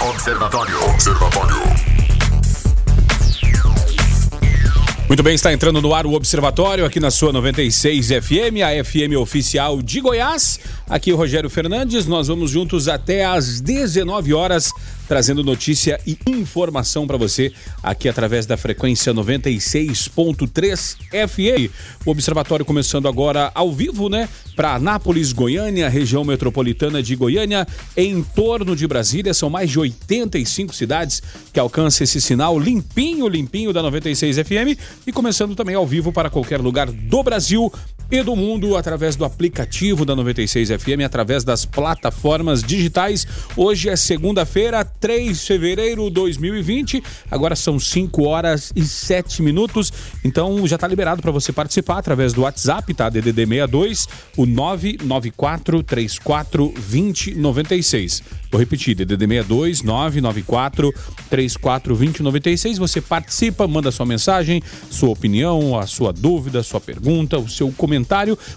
[0.00, 0.82] Observatório.
[0.94, 1.56] Observatório.
[5.06, 9.18] Muito bem, está entrando no ar o Observatório aqui na sua 96 FM, a FM
[9.18, 10.58] oficial de Goiás.
[10.88, 14.70] Aqui o Rogério Fernandes, nós vamos juntos até às 19 horas,
[15.10, 17.52] trazendo notícia e informação para você
[17.82, 21.68] aqui através da frequência 96.3 FM.
[22.06, 24.28] O Observatório começando agora ao vivo, né?
[24.54, 27.66] Para Anápolis, Goiânia, região metropolitana de Goiânia,
[27.96, 29.34] em torno de Brasília.
[29.34, 31.20] São mais de 85 cidades
[31.52, 36.30] que alcançam esse sinal limpinho, limpinho da 96 FM e começando também ao vivo para
[36.30, 37.72] qualquer lugar do Brasil
[38.10, 43.24] e do mundo através do aplicativo da 96 FM, através das plataformas digitais.
[43.56, 47.02] Hoje é segunda-feira, 3 de fevereiro de 2020.
[47.30, 49.92] Agora são 5 horas e 7 minutos.
[50.24, 53.08] Então já está liberado para você participar através do WhatsApp, tá?
[53.08, 58.22] DDD 62, o 994 34 2096.
[58.50, 60.92] Vou repetir, DDD 62 994
[61.28, 62.78] 34 2096.
[62.78, 67.70] Você participa, manda sua mensagem, sua opinião, a sua dúvida, a sua pergunta, o seu
[67.70, 67.99] comentário.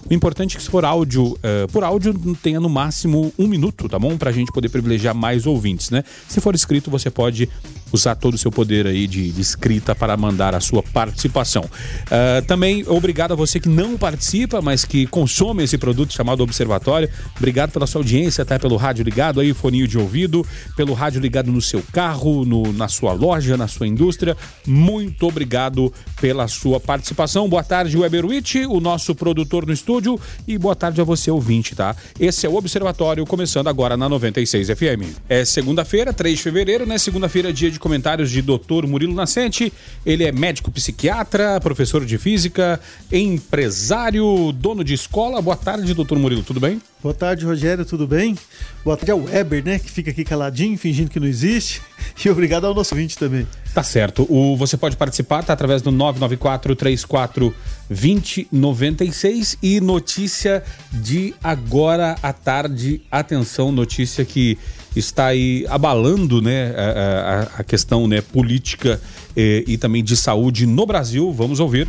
[0.08, 3.88] O importante é que se for áudio, uh, por áudio, tenha no máximo um minuto,
[3.88, 4.16] tá bom?
[4.16, 6.04] Pra gente poder privilegiar mais ouvintes, né?
[6.28, 7.48] Se for escrito, você pode
[7.92, 11.62] usar todo o seu poder aí de, de escrita para mandar a sua participação.
[11.62, 17.08] Uh, também obrigado a você que não participa, mas que consome esse produto chamado Observatório.
[17.36, 18.58] Obrigado pela sua audiência, tá?
[18.58, 20.44] pelo rádio ligado aí, foninho de ouvido,
[20.76, 24.36] pelo rádio ligado no seu carro, no, na sua loja, na sua indústria.
[24.66, 27.48] Muito obrigado pela sua participação.
[27.48, 31.74] Boa tarde, Weber Witt, o nosso produtor no estúdio, e boa tarde a você, ouvinte,
[31.74, 31.96] tá?
[32.18, 35.18] Esse é o Observatório, começando agora na 96 FM.
[35.28, 36.98] É segunda-feira, 3 de fevereiro, né?
[36.98, 38.86] Segunda-feira, dia de comentários de Dr.
[38.86, 39.72] Murilo Nascente.
[40.04, 42.80] Ele é médico psiquiatra, professor de física,
[43.12, 45.40] empresário, dono de escola.
[45.42, 46.80] Boa tarde, doutor Murilo, tudo bem?
[47.02, 48.34] Boa tarde, Rogério, tudo bem?
[48.82, 51.82] Boa tarde ao Weber, né, que fica aqui caladinho, fingindo que não existe.
[52.24, 53.44] E obrigado ao nosso ouvinte também.
[53.74, 54.24] Tá certo.
[54.30, 57.52] O, você pode participar, tá através do 994 34
[57.88, 60.62] 2096 e notícia
[60.92, 63.02] de agora à tarde.
[63.10, 64.58] Atenção, notícia que
[64.96, 69.00] está aí abalando né, a, a, a questão né, política
[69.36, 71.32] eh, e também de saúde no Brasil.
[71.32, 71.88] Vamos ouvir.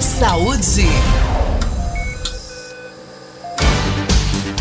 [0.00, 0.86] Saúde.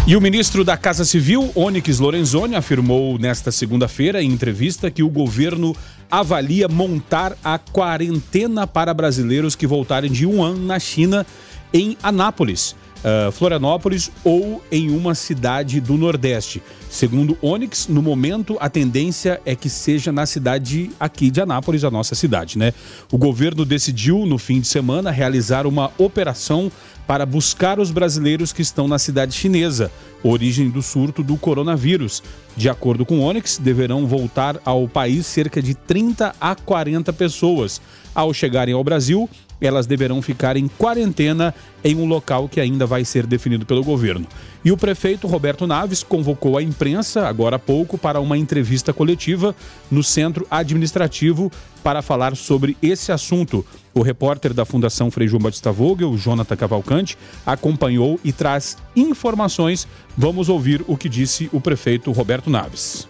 [0.07, 5.09] E o ministro da Casa Civil, Onyx Lorenzoni, afirmou nesta segunda-feira em entrevista que o
[5.09, 5.75] governo
[6.09, 11.27] avalia montar a quarentena para brasileiros que voltarem de um ano na China
[11.73, 16.61] em Anápolis uh, Florianópolis ou em uma cidade do Nordeste.
[16.89, 21.91] Segundo Onyx, no momento a tendência é que seja na cidade aqui de Anápolis, a
[21.91, 22.73] nossa cidade, né?
[23.11, 26.71] O governo decidiu no fim de semana realizar uma operação
[27.07, 29.89] para buscar os brasileiros que estão na cidade chinesa,
[30.21, 32.21] origem do surto do coronavírus.
[32.55, 37.81] De acordo com Onyx, deverão voltar ao país cerca de 30 a 40 pessoas.
[38.13, 39.29] Ao chegarem ao Brasil,
[39.59, 41.53] elas deverão ficar em quarentena
[41.83, 44.27] em um local que ainda vai ser definido pelo governo.
[44.63, 49.55] E o prefeito Roberto Naves convocou a imprensa, agora há pouco, para uma entrevista coletiva
[49.89, 51.51] no centro administrativo
[51.83, 53.65] para falar sobre esse assunto.
[53.93, 59.87] O repórter da Fundação Frei João Batista Vogel, Jonathan Cavalcante, acompanhou e traz informações.
[60.17, 63.07] Vamos ouvir o que disse o prefeito Roberto Naves.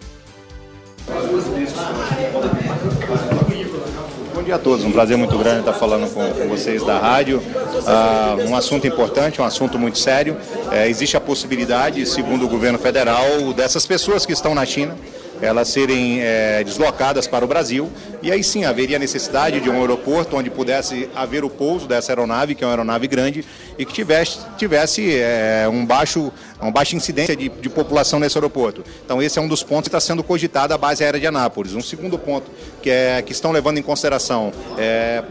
[4.48, 4.82] Dia a todos.
[4.82, 7.36] Um prazer muito grande estar falando com, com vocês da rádio.
[7.38, 10.38] Uh, um assunto importante, um assunto muito sério.
[10.72, 14.96] É, existe a possibilidade, segundo o governo federal, dessas pessoas que estão na China
[15.40, 17.90] elas serem é, deslocadas para o Brasil
[18.22, 22.54] e aí sim haveria necessidade de um aeroporto onde pudesse haver o pouso dessa aeronave,
[22.54, 23.44] que é uma aeronave grande,
[23.78, 28.84] e que tivesse, tivesse é, um baixo, uma baixa incidência de, de, população nesse aeroporto.
[29.04, 31.74] Então esse é um dos pontos que está sendo cogitado a base aérea de Anápolis.
[31.74, 32.50] Um segundo ponto
[32.82, 35.22] que, é, que estão levando em consideração é,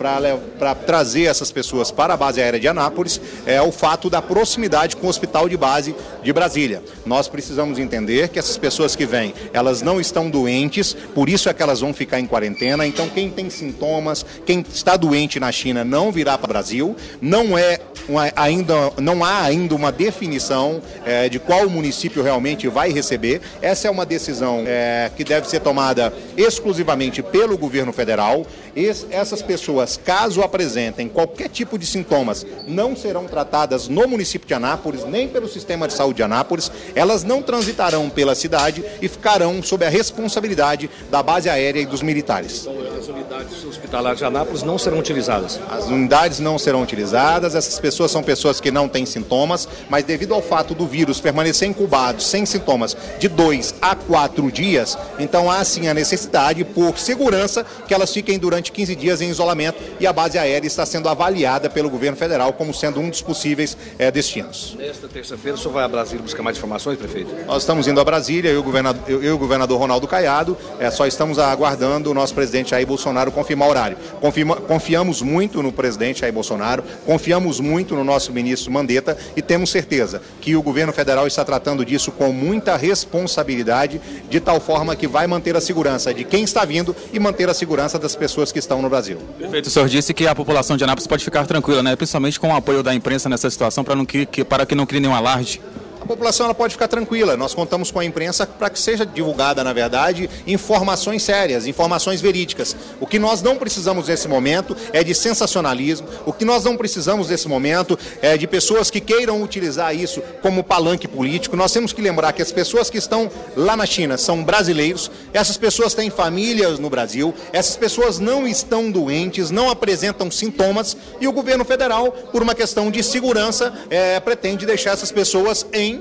[0.57, 4.95] para trazer essas pessoas para a base aérea de Anápolis é o fato da proximidade
[4.95, 6.83] com o hospital de base de Brasília.
[7.05, 11.53] Nós precisamos entender que essas pessoas que vêm, elas não estão doentes, por isso é
[11.53, 12.85] que elas vão ficar em quarentena.
[12.85, 16.95] Então, quem tem sintomas, quem está doente na China não virá para o Brasil.
[17.21, 22.91] Não é uma, ainda, não há ainda uma definição é, de qual município realmente vai
[22.91, 23.41] receber.
[23.61, 28.45] Essa é uma decisão é, que deve ser tomada exclusivamente pelo governo federal.
[28.75, 34.53] Es, essas pessoas, caso apresentem qualquer tipo de sintomas, não serão tratadas no município de
[34.53, 36.71] Anápolis, nem pelo sistema de saúde de Anápolis.
[36.93, 42.01] Elas não transitarão pela cidade e ficarão sob a responsabilidade da base aérea e dos
[42.01, 42.67] militares.
[42.67, 45.59] Então, as unidades hospitalares de Anápolis não serão utilizadas?
[45.69, 50.33] As unidades não serão utilizadas, essas pessoas são pessoas que não têm sintomas, mas devido
[50.33, 55.63] ao fato do vírus permanecer incubado sem sintomas de dois a quatro dias, então há
[55.63, 60.13] sim a necessidade, por segurança, que elas fiquem durante 15 dias em isolamento e a
[60.13, 64.75] base aérea está sendo avaliada pelo governo federal como sendo um dos possíveis é, destinos.
[64.77, 67.33] Nesta terça-feira, o senhor vai a Brasília buscar mais informações, prefeito?
[67.45, 70.57] Nós estamos indo a Brasília, eu e o governador, eu, eu o governador Ronaldo Caiado,
[70.79, 73.97] é, só estamos aguardando o nosso presidente Jair Bolsonaro confirmar o horário.
[74.19, 79.69] Confirma, confiamos muito no presidente Jair Bolsonaro, confiamos muito no nosso ministro Mandetta e temos
[79.69, 85.07] certeza que o governo federal está tratando disso com muita responsabilidade, de tal forma que
[85.07, 88.57] vai manter a segurança de quem está vindo e manter a segurança das pessoas que
[88.57, 89.19] estão no Brasil.
[89.37, 91.95] Prefeito, o senhor disse que a população de Anápolis pode ficar tranquila, né?
[91.95, 94.99] principalmente com o apoio da imprensa nessa situação, para, não, que, para que não crie
[94.99, 95.61] nenhum alarde
[96.07, 97.37] população ela pode ficar tranquila.
[97.37, 102.75] Nós contamos com a imprensa para que seja divulgada, na verdade, informações sérias, informações verídicas.
[102.99, 106.07] O que nós não precisamos nesse momento é de sensacionalismo.
[106.25, 110.63] O que nós não precisamos nesse momento é de pessoas que queiram utilizar isso como
[110.63, 111.55] palanque político.
[111.55, 115.11] Nós temos que lembrar que as pessoas que estão lá na China são brasileiros.
[115.33, 117.33] Essas pessoas têm famílias no Brasil.
[117.51, 122.89] Essas pessoas não estão doentes, não apresentam sintomas e o governo federal, por uma questão
[122.89, 125.96] de segurança, é, pretende deixar essas pessoas em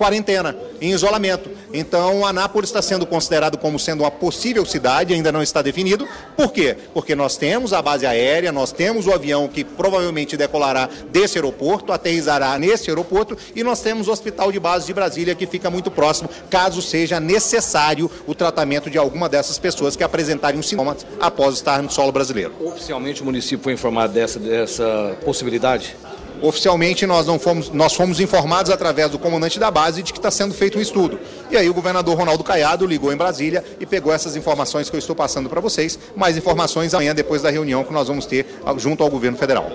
[0.00, 1.50] quarentena, em isolamento.
[1.74, 6.08] Então, Anápolis está sendo considerado como sendo uma possível cidade, ainda não está definido.
[6.34, 6.74] Por quê?
[6.94, 11.92] Porque nós temos a base aérea, nós temos o avião que provavelmente decolará desse aeroporto,
[11.92, 15.90] aterrizará nesse aeroporto, e nós temos o Hospital de Base de Brasília, que fica muito
[15.90, 21.82] próximo, caso seja necessário o tratamento de alguma dessas pessoas que apresentarem sintomas após estar
[21.82, 22.54] no solo brasileiro.
[22.58, 25.94] Oficialmente, o município foi informado dessa, dessa possibilidade?
[26.42, 30.30] Oficialmente nós não fomos, nós fomos informados através do comandante da base de que está
[30.30, 31.18] sendo feito um estudo.
[31.50, 34.98] E aí o governador Ronaldo Caiado ligou em Brasília e pegou essas informações que eu
[34.98, 38.46] estou passando para vocês, mais informações amanhã depois da reunião que nós vamos ter
[38.76, 39.70] junto ao governo federal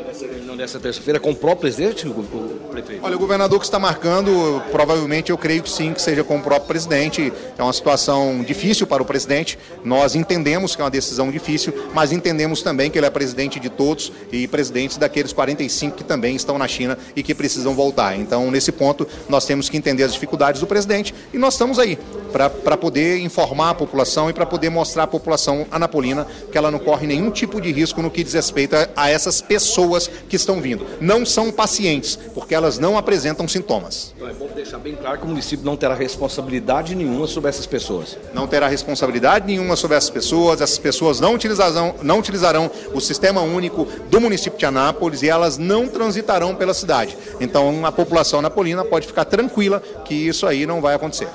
[0.56, 3.04] reunião dessa terça-feira com o próprio presidente, o, o prefeito?
[3.04, 6.42] Olha, o governador que está marcando, provavelmente eu creio que sim, que seja com o
[6.42, 7.32] próprio presidente.
[7.58, 9.60] É uma situação difícil para o presidente.
[9.84, 13.70] Nós entendemos que é uma decisão difícil, mas entendemos também que ele é presidente de
[13.70, 18.18] todos e presidente daqueles 45 que também estão na China e que precisam voltar.
[18.18, 21.98] Então, nesse ponto, nós temos que entender as dificuldades do presidente e nós estamos aí
[22.32, 26.80] para poder informar a população e para poder mostrar à população anapolina que ela não
[26.80, 30.62] corre nenhum tipo de risco no que diz respeito a, a essas pessoas que estão
[30.62, 30.86] vindo.
[31.02, 34.14] Não são pacientes, porque elas não apresentam sintomas.
[34.16, 37.66] Então é bom deixar bem claro que o município não terá responsabilidade nenhuma sobre essas
[37.66, 38.18] pessoas.
[38.34, 43.42] Não terá responsabilidade nenhuma sobre essas pessoas, essas pessoas não utilizarão, não utilizarão o sistema
[43.42, 47.18] único do município de Anápolis e elas não transitarão pela cidade.
[47.42, 51.28] Então a população napolina pode ficar tranquila que isso aí não vai acontecer.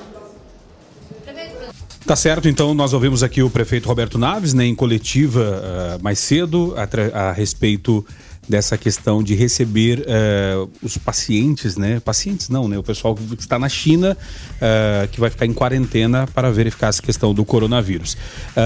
[2.07, 5.63] Tá certo, então nós ouvimos aqui o prefeito Roberto Naves, né, em coletiva
[5.99, 8.05] uh, mais cedo, a, a, respeito
[8.51, 12.01] dessa questão de receber uh, os pacientes, né?
[12.01, 12.77] Pacientes não, né?
[12.77, 17.01] O pessoal que está na China, uh, que vai ficar em quarentena para verificar essa
[17.01, 18.17] questão do coronavírus.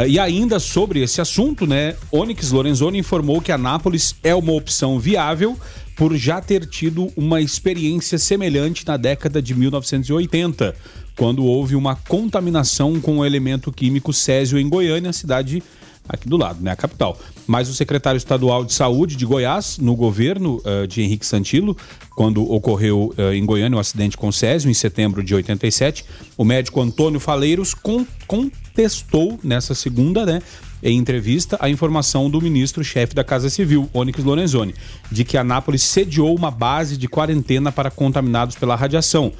[0.08, 1.94] e ainda sobre esse assunto, né?
[2.10, 5.56] Onyx Lorenzoni informou que Anápolis é uma opção viável
[5.94, 10.74] por já ter tido uma experiência semelhante na década de 1980
[11.16, 15.62] quando houve uma contaminação com o elemento químico césio em Goiânia, cidade
[16.08, 17.18] aqui do lado, né, a capital.
[17.46, 21.76] Mas o secretário estadual de saúde de Goiás, no governo uh, de Henrique Santilo,
[22.14, 26.04] quando ocorreu uh, em Goiânia o um acidente com Césio, em setembro de 87,
[26.36, 30.42] o médico Antônio Faleiros con contestou nessa segunda, né,
[30.82, 34.74] em entrevista, a informação do ministro-chefe da Casa Civil, Onyx Lorenzoni,
[35.10, 39.32] de que Anápolis sediou uma base de quarentena para contaminados pela radiação.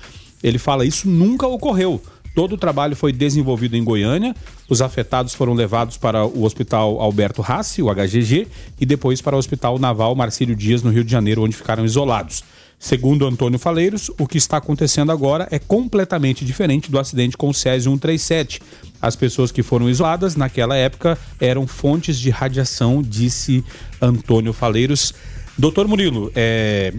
[0.43, 2.01] Ele fala: Isso nunca ocorreu.
[2.35, 4.35] Todo o trabalho foi desenvolvido em Goiânia,
[4.69, 8.49] os afetados foram levados para o Hospital Alberto Rassi, o HGG,
[8.81, 12.43] e depois para o Hospital Naval Marcílio Dias, no Rio de Janeiro, onde ficaram isolados.
[12.77, 17.55] Segundo Antônio Faleiros, o que está acontecendo agora é completamente diferente do acidente com o
[17.55, 18.61] Césio 137.
[19.01, 23.65] As pessoas que foram isoladas naquela época eram fontes de radiação, disse
[24.03, 25.15] Antônio Faleiros.
[25.57, 26.93] Doutor Murilo, é,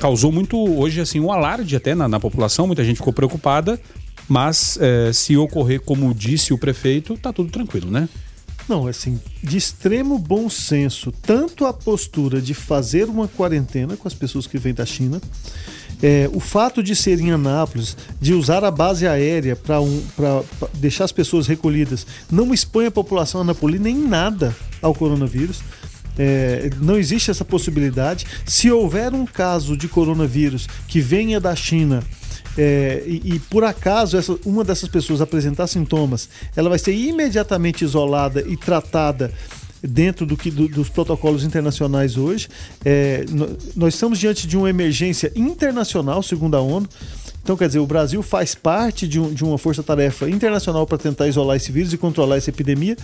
[0.00, 3.78] causou muito hoje assim um alarde até na, na população, muita gente ficou preocupada,
[4.28, 8.08] mas é, se ocorrer como disse o prefeito, tá tudo tranquilo, né?
[8.68, 14.12] Não, assim, de extremo bom senso, tanto a postura de fazer uma quarentena com as
[14.12, 15.18] pessoas que vêm da China,
[16.02, 20.02] é, o fato de ser em Anápolis, de usar a base aérea para um,
[20.74, 25.60] deixar as pessoas recolhidas, não expõe a população anapolina em nada ao coronavírus.
[26.20, 28.26] É, não existe essa possibilidade.
[28.44, 32.02] Se houver um caso de coronavírus que venha da China
[32.58, 37.84] é, e, e, por acaso essa, uma dessas pessoas apresentar sintomas, ela vai ser imediatamente
[37.84, 39.32] isolada e tratada
[39.80, 42.48] dentro do que, do, dos protocolos internacionais hoje.
[42.84, 43.24] É,
[43.76, 46.88] nós estamos diante de uma emergência internacional, segundo a ONU.
[47.48, 51.28] Então, quer dizer, o Brasil faz parte de, um, de uma força-tarefa internacional para tentar
[51.28, 52.94] isolar esse vírus e controlar essa epidemia.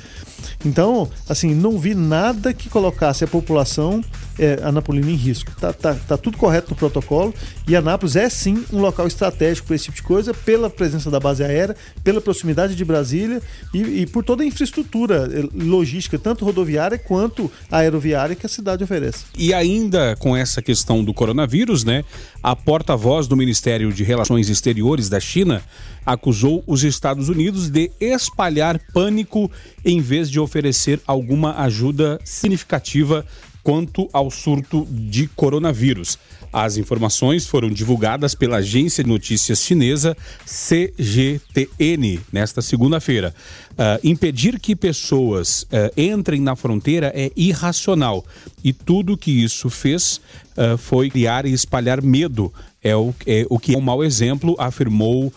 [0.66, 4.04] Então, assim, não vi nada que colocasse a população
[4.38, 5.50] é, anapolina em risco.
[5.60, 7.34] Tá, tá, tá tudo correto no protocolo
[7.66, 11.18] e Anápolis é sim um local estratégico para esse tipo de coisa, pela presença da
[11.18, 13.40] base aérea, pela proximidade de Brasília
[13.72, 18.84] e, e por toda a infraestrutura eh, logística, tanto rodoviária quanto aeroviária que a cidade
[18.84, 19.24] oferece.
[19.36, 22.04] E ainda com essa questão do coronavírus, né?
[22.42, 25.62] A porta-voz do Ministério de Relações Relações Exteriores da China
[26.04, 29.50] acusou os Estados Unidos de espalhar pânico
[29.84, 33.24] em vez de oferecer alguma ajuda significativa
[33.64, 36.18] quanto ao surto de coronavírus.
[36.52, 43.34] As informações foram divulgadas pela agência de notícias chinesa CGTN nesta segunda-feira.
[43.72, 48.24] Uh, impedir que pessoas uh, entrem na fronteira é irracional
[48.62, 50.20] e tudo que isso fez
[50.56, 52.52] uh, foi criar e espalhar medo
[52.84, 55.32] é o, é o que é um mau exemplo, afirmou uh,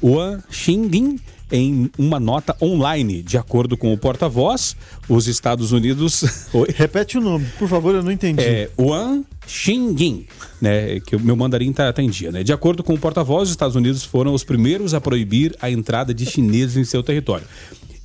[0.00, 3.22] Wang Xingying em uma nota online.
[3.22, 4.76] De acordo com o porta-voz,
[5.08, 6.24] os Estados Unidos.
[6.74, 8.42] Repete o nome, por favor, eu não entendi.
[8.42, 10.26] É Wang Xingying,
[10.60, 12.42] né, que o meu mandarim tá, tá em dia, né?
[12.42, 16.12] De acordo com o porta-voz, os Estados Unidos foram os primeiros a proibir a entrada
[16.12, 17.46] de chineses em seu território.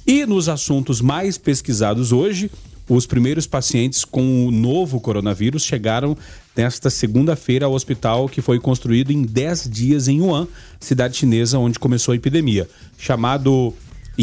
[0.06, 2.50] E nos assuntos mais pesquisados hoje,
[2.90, 6.18] os primeiros pacientes com o novo coronavírus chegaram
[6.56, 10.48] nesta segunda-feira ao hospital que foi construído em 10 dias em Wuhan,
[10.80, 12.68] cidade chinesa onde começou a epidemia,
[12.98, 13.74] chamado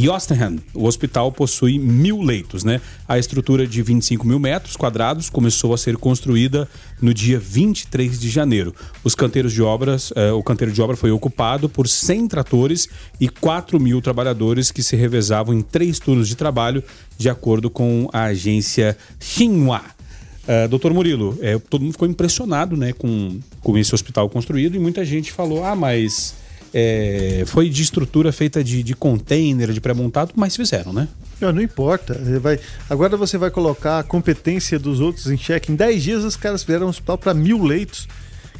[0.07, 2.81] Osterham, o hospital possui mil leitos, né?
[3.09, 6.69] A estrutura de 25 mil metros quadrados começou a ser construída
[7.01, 8.75] no dia 23 de janeiro.
[9.03, 13.29] Os canteiros de obras, eh, o canteiro de obra foi ocupado por 100 tratores e
[13.29, 16.85] 4 mil trabalhadores que se revezavam em três turnos de trabalho,
[17.17, 19.98] de acordo com a agência Xinhua.
[20.49, 24.79] Uh, doutor Murilo, é, todo mundo ficou impressionado né, com, com esse hospital construído e
[24.79, 26.35] muita gente falou: ah, mas
[26.73, 31.07] é, foi de estrutura feita de, de container, de pré-montado, mas fizeram, né?
[31.39, 32.19] Não, não importa.
[32.41, 35.71] Vai, agora você vai colocar a competência dos outros em xeque.
[35.71, 38.09] Em 10 dias os caras fizeram um hospital para mil leitos,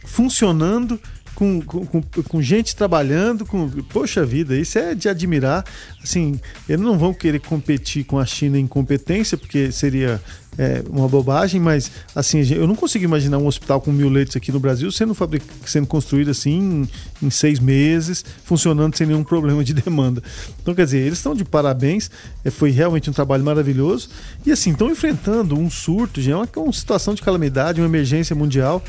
[0.05, 1.01] funcionando
[1.35, 3.69] com, com, com, gente trabalhando, com.
[3.69, 5.65] Poxa vida, isso é de admirar.
[6.03, 10.21] Assim, eles não vão querer competir com a China em competência, porque seria
[10.59, 14.51] é, uma bobagem, mas assim, eu não consigo imaginar um hospital com mil leitos aqui
[14.51, 15.45] no Brasil sendo, fabric...
[15.65, 16.87] sendo construído assim
[17.23, 20.23] em, em seis meses, funcionando sem nenhum problema de demanda.
[20.61, 22.11] Então, quer dizer, eles estão de parabéns,
[22.45, 24.09] é, foi realmente um trabalho maravilhoso.
[24.45, 28.35] E assim, estão enfrentando um surto, já é uma, uma situação de calamidade, uma emergência
[28.35, 28.83] mundial.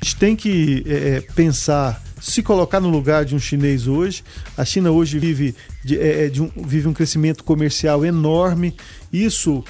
[0.00, 4.24] A gente tem que é, é, pensar, se colocar no lugar de um chinês hoje.
[4.56, 8.74] A China hoje vive, de, é, é, de um, vive um crescimento comercial enorme.
[9.12, 9.62] Isso,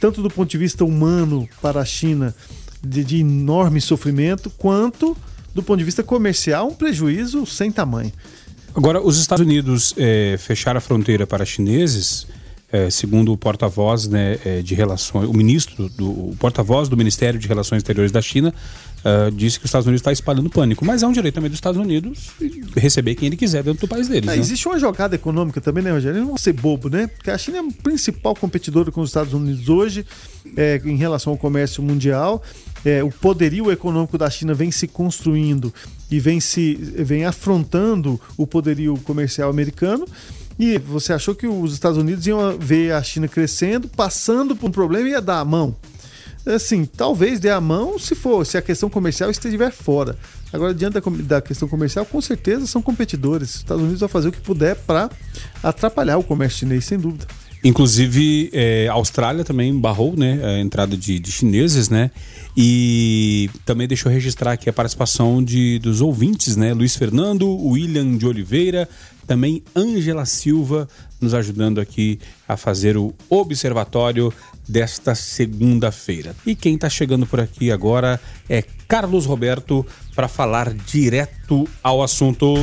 [0.00, 2.34] tanto do ponto de vista humano para a China,
[2.82, 5.16] de, de enorme sofrimento, quanto
[5.54, 8.12] do ponto de vista comercial, um prejuízo sem tamanho.
[8.74, 12.26] Agora, os Estados Unidos é, fecharam a fronteira para chineses,
[12.70, 17.40] é, segundo o porta-voz né, é, de relações, o ministro do o porta-voz do Ministério
[17.40, 18.52] de Relações Exteriores da China,
[19.06, 20.84] uh, disse que os Estados Unidos está espalhando pânico.
[20.84, 22.30] Mas é um direito também dos Estados Unidos
[22.74, 24.28] receber quem ele quiser dentro do país deles.
[24.28, 24.38] É, né?
[24.38, 26.20] Existe uma jogada econômica também, né, Rogério?
[26.20, 27.06] Não vão ser bobo, né?
[27.06, 30.04] Porque a China é o principal competidor com os Estados Unidos hoje
[30.56, 32.42] é, em relação ao comércio mundial.
[32.84, 35.72] É, o poderio econômico da China vem se construindo
[36.10, 40.06] e vem se vem afrontando o poderio comercial americano.
[40.58, 44.72] E você achou que os Estados Unidos iam ver a China crescendo, passando por um
[44.72, 45.76] problema e ia dar a mão
[46.46, 50.16] assim, talvez dê a mão se for, se a questão comercial estiver fora.
[50.52, 53.50] Agora, diante da, da questão comercial, com certeza são competidores.
[53.50, 55.10] Os Estados Unidos vão fazer o que puder para
[55.62, 57.26] atrapalhar o comércio chinês, sem dúvida.
[57.64, 62.12] Inclusive, é, a Austrália também barrou né, a entrada de, de, chineses, né?
[62.56, 66.72] E também deixou registrar aqui a participação de, dos ouvintes, né?
[66.72, 68.88] Luiz Fernando, William de Oliveira,
[69.26, 70.88] também Ângela Silva,
[71.20, 74.32] nos ajudando aqui a fazer o observatório
[74.68, 76.34] desta segunda-feira.
[76.44, 82.54] E quem está chegando por aqui agora é Carlos Roberto para falar direto ao assunto.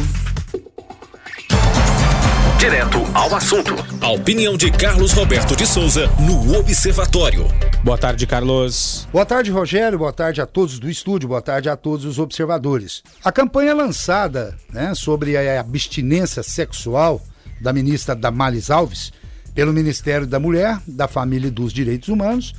[2.57, 3.75] Direto ao assunto.
[4.01, 7.45] A opinião de Carlos Roberto de Souza no Observatório.
[7.83, 9.05] Boa tarde, Carlos.
[9.12, 10.00] Boa tarde, Rogério.
[10.00, 11.27] Boa tarde a todos do estúdio.
[11.27, 13.03] Boa tarde a todos os observadores.
[13.22, 17.22] A campanha lançada né, sobre a abstinência sexual
[17.60, 19.12] da ministra Damares Alves
[19.53, 22.53] pelo Ministério da Mulher, da Família e dos Direitos Humanos,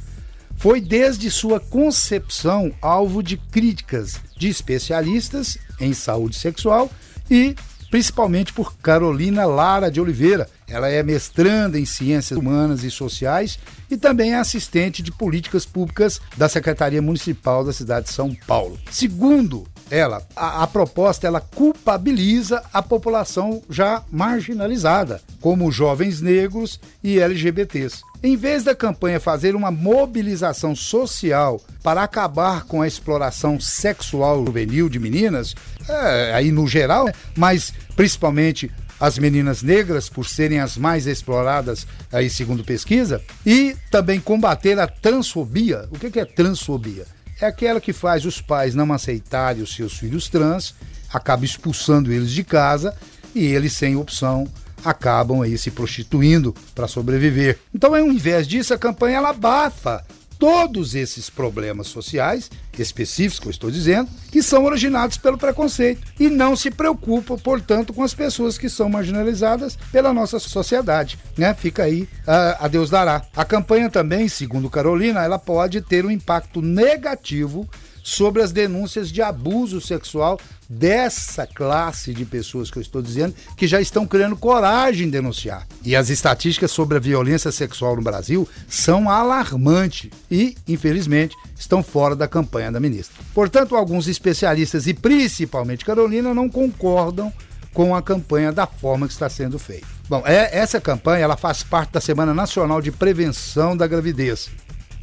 [0.57, 6.91] foi desde sua concepção alvo de críticas de especialistas em saúde sexual
[7.31, 7.55] e
[7.91, 10.49] principalmente por Carolina Lara de Oliveira.
[10.67, 13.59] Ela é mestranda em Ciências Humanas e Sociais
[13.91, 18.79] e também é assistente de políticas públicas da Secretaria Municipal da cidade de São Paulo.
[18.91, 27.19] Segundo ela, a, a, proposta ela culpabiliza a população já marginalizada, como jovens negros e
[27.19, 28.03] LGBTs.
[28.23, 34.89] Em vez da campanha fazer uma mobilização social para acabar com a exploração sexual juvenil
[34.89, 35.55] de meninas,
[35.89, 41.87] é, aí no geral, né, mas principalmente as meninas negras, por serem as mais exploradas,
[42.11, 45.87] aí segundo pesquisa, e também combater a transfobia.
[45.91, 47.05] O que é transfobia?
[47.41, 50.75] É aquela que faz os pais não aceitarem os seus filhos trans,
[51.13, 52.97] acaba expulsando eles de casa
[53.35, 54.47] e eles, sem opção,
[54.85, 57.59] acabam aí se prostituindo para sobreviver.
[57.75, 60.05] Então, ao invés disso, a campanha ela abafa
[60.39, 66.29] todos esses problemas sociais específicos que eu estou dizendo, que são originados pelo preconceito e
[66.29, 71.55] não se preocupa, portanto, com as pessoas que são marginalizadas pela nossa sociedade, né?
[71.55, 73.23] Fica aí a, a Deus dará.
[73.35, 77.69] A campanha também, segundo Carolina, ela pode ter um impacto negativo
[78.05, 83.67] sobre as denúncias de abuso sexual dessa classe de pessoas que eu estou dizendo, que
[83.67, 85.67] já estão criando coragem de denunciar.
[85.83, 92.15] E as estatísticas sobre a violência sexual no Brasil são alarmantes e, infelizmente, estão fora
[92.15, 93.17] da campanha da ministra.
[93.33, 97.33] Portanto, alguns especialistas e principalmente Carolina não concordam
[97.73, 99.87] com a campanha da forma que está sendo feita.
[100.09, 104.51] Bom, é, essa campanha ela faz parte da Semana Nacional de Prevenção da Gravidez,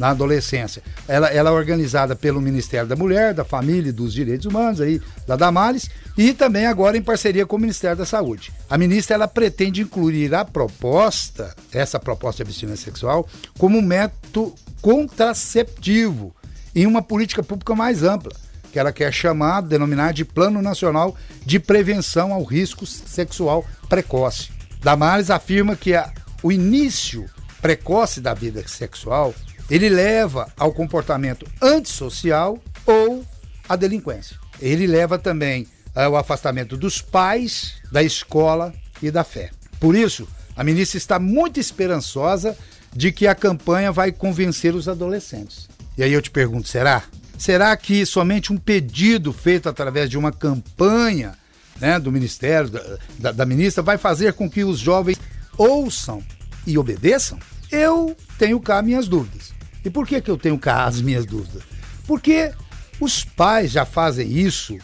[0.01, 0.81] na adolescência.
[1.07, 4.99] Ela, ela é organizada pelo Ministério da Mulher, da Família e dos Direitos Humanos, aí,
[5.27, 8.51] da Damares, e também agora em parceria com o Ministério da Saúde.
[8.67, 13.29] A ministra ela pretende incluir a proposta, essa proposta de abstinência sexual,
[13.59, 16.33] como um método contraceptivo
[16.73, 18.31] em uma política pública mais ampla,
[18.71, 21.15] que ela quer chamar, denominar de Plano Nacional
[21.45, 24.49] de Prevenção ao Risco Sexual Precoce.
[24.81, 27.29] Damares afirma que a, o início
[27.61, 29.35] precoce da vida sexual
[29.71, 33.25] ele leva ao comportamento antissocial ou
[33.69, 34.35] à delinquência.
[34.61, 39.49] Ele leva também ao afastamento dos pais, da escola e da fé.
[39.79, 42.57] Por isso, a ministra está muito esperançosa
[42.93, 45.69] de que a campanha vai convencer os adolescentes.
[45.97, 47.03] E aí eu te pergunto, será?
[47.37, 51.31] Será que somente um pedido feito através de uma campanha
[51.79, 55.17] né, do Ministério, da, da, da ministra, vai fazer com que os jovens
[55.57, 56.21] ouçam
[56.67, 57.39] e obedeçam?
[57.71, 59.60] Eu tenho cá minhas dúvidas.
[59.83, 61.63] E por que, que eu tenho cá as minhas dúvidas?
[62.05, 62.51] Porque
[62.99, 64.77] os pais já fazem isso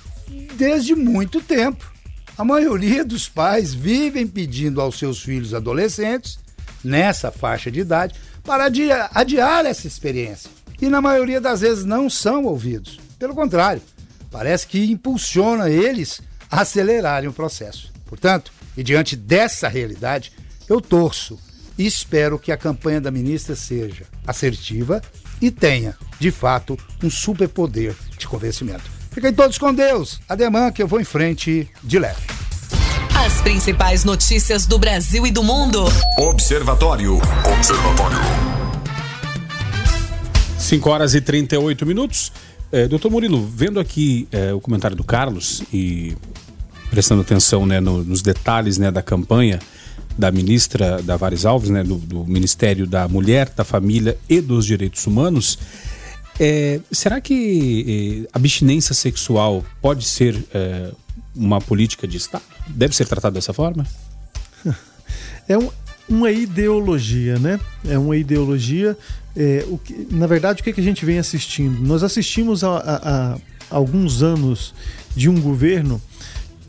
[0.55, 1.91] desde muito tempo.
[2.37, 6.39] A maioria dos pais vivem pedindo aos seus filhos adolescentes,
[6.83, 10.49] nessa faixa de idade, para adiar, adiar essa experiência.
[10.79, 12.99] E na maioria das vezes não são ouvidos.
[13.17, 13.81] Pelo contrário,
[14.29, 17.91] parece que impulsiona eles a acelerarem o processo.
[18.05, 20.31] Portanto, e diante dessa realidade,
[20.69, 21.39] eu torço
[21.77, 25.01] e espero que a campanha da ministra seja assertiva
[25.41, 28.89] e tenha, de fato, um superpoder de convencimento.
[29.11, 30.19] Fiquem todos com Deus.
[30.27, 32.21] Ademã que eu vou em frente de leve.
[33.25, 35.85] As principais notícias do Brasil e do mundo.
[36.17, 37.15] Observatório.
[37.57, 38.17] Observatório.
[40.59, 42.31] 5 horas e 38 minutos.
[42.71, 46.15] É, doutor Murilo, vendo aqui é, o comentário do Carlos e
[46.89, 49.59] prestando atenção né, no, nos detalhes né, da campanha,
[50.17, 55.05] da ministra Davares Alves, né, do, do, Ministério da Mulher, da Família e dos Direitos
[55.05, 55.57] Humanos,
[56.39, 60.91] é, será que é, abstinência sexual pode ser é,
[61.35, 62.43] uma política de Estado?
[62.67, 63.85] Deve ser tratado dessa forma?
[65.49, 65.69] É um,
[66.09, 67.57] uma ideologia, né?
[67.87, 68.97] É uma ideologia.
[69.33, 71.79] É, o que, na verdade, o que, que a gente vem assistindo?
[71.79, 73.37] Nós assistimos a, a
[73.69, 74.73] alguns anos
[75.15, 76.01] de um governo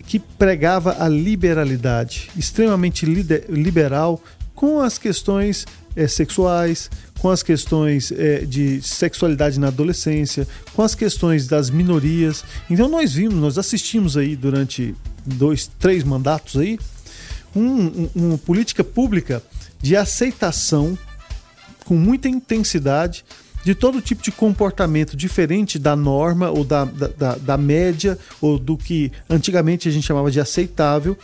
[0.08, 4.20] que pregava a liberalidade, extremamente liberal
[4.54, 6.90] com as questões é, sexuais,
[7.20, 12.42] com as questões é, de sexualidade na adolescência, com as questões das minorias.
[12.70, 14.94] Então nós vimos, nós assistimos aí durante
[15.26, 16.78] dois, três mandatos aí,
[17.54, 19.42] um, um, uma política pública
[19.82, 20.96] de aceitação
[21.84, 23.26] com muita intensidade
[23.68, 28.78] de todo tipo de comportamento diferente da norma ou da, da, da, média ou do
[28.78, 31.14] que antigamente a gente chamava de aceitável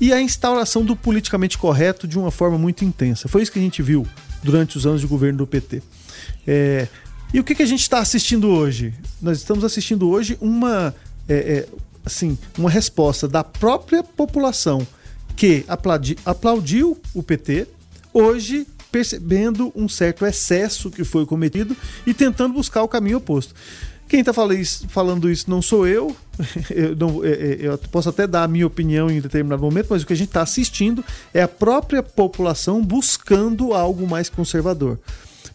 [0.00, 3.28] e a instauração do politicamente correto de uma forma muito intensa.
[3.28, 4.06] Foi isso que a gente viu
[4.42, 5.82] durante os anos de governo do PT.
[6.46, 6.88] É,
[7.30, 8.94] e o que, que a gente está assistindo hoje?
[9.20, 10.94] Nós estamos assistindo hoje uma,
[11.28, 11.68] é, é,
[12.06, 14.86] assim, uma resposta da própria população
[15.36, 17.66] que aplaudi, aplaudiu o PT,
[18.14, 21.74] hoje percebendo um certo excesso que foi cometido
[22.06, 23.54] e tentando buscar o caminho oposto.
[24.06, 26.14] Quem está falando isso não sou eu.
[26.70, 30.02] Eu, não, é, é, eu, posso até dar a minha opinião em determinado momento, mas
[30.02, 34.98] o que a gente está assistindo é a própria população buscando algo mais conservador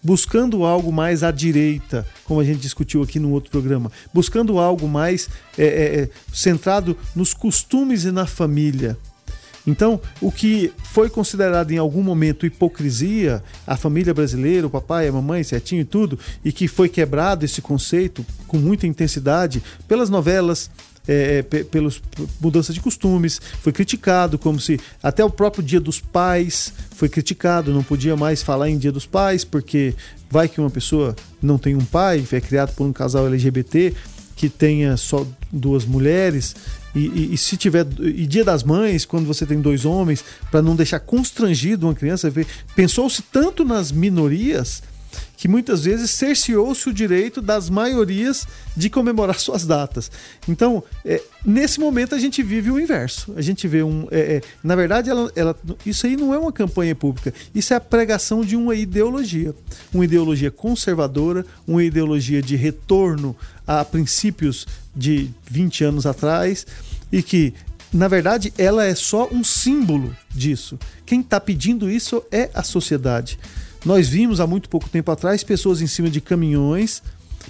[0.04, 4.88] buscando algo mais à direita, como a gente discutiu aqui no outro programa, buscando algo
[4.88, 8.98] mais é, é, centrado nos costumes e na família.
[9.68, 15.12] Então, o que foi considerado em algum momento hipocrisia, a família brasileira, o papai, a
[15.12, 20.72] mamãe, certinho e tudo, e que foi quebrado esse conceito com muita intensidade pelas novelas,
[21.06, 22.02] é, é pelas
[22.40, 27.74] mudanças de costumes, foi criticado como se até o próprio Dia dos Pais foi criticado,
[27.74, 29.94] não podia mais falar em Dia dos Pais porque
[30.30, 33.94] vai que uma pessoa não tem um pai, é criado por um casal LGBT
[34.36, 36.56] que tenha só duas mulheres
[36.98, 37.86] e, e, e, se tiver.
[38.00, 42.32] E dia das mães, quando você tem dois homens, para não deixar constrangido uma criança,
[42.76, 44.82] pensou-se tanto nas minorias
[45.38, 50.12] que muitas vezes cerceou-se o direito das maiorias de comemorar suas datas.
[50.50, 53.34] Então, é, nesse momento a gente vive o inverso.
[53.38, 54.08] A gente vê um.
[54.10, 57.78] É, é, na verdade, ela, ela, isso aí não é uma campanha pública, isso é
[57.78, 59.54] a pregação de uma ideologia.
[59.94, 66.66] Uma ideologia conservadora, uma ideologia de retorno a princípios de 20 anos atrás
[67.12, 67.54] e que
[67.94, 70.78] na verdade, ela é só um símbolo disso.
[71.06, 73.40] Quem está pedindo isso é a sociedade.
[73.88, 77.02] Nós vimos há muito pouco tempo atrás pessoas em cima de caminhões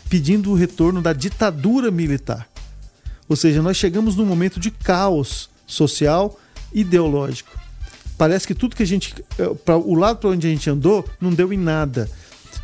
[0.07, 2.47] pedindo o retorno da ditadura militar.
[3.27, 6.39] Ou seja, nós chegamos num momento de caos social
[6.71, 7.49] ideológico.
[8.19, 9.15] Parece que tudo que a gente.
[9.39, 12.07] Eh, pra, o lado para onde a gente andou não deu em nada.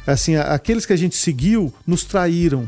[0.06, 2.68] Assim, aqueles que a gente seguiu nos traíram.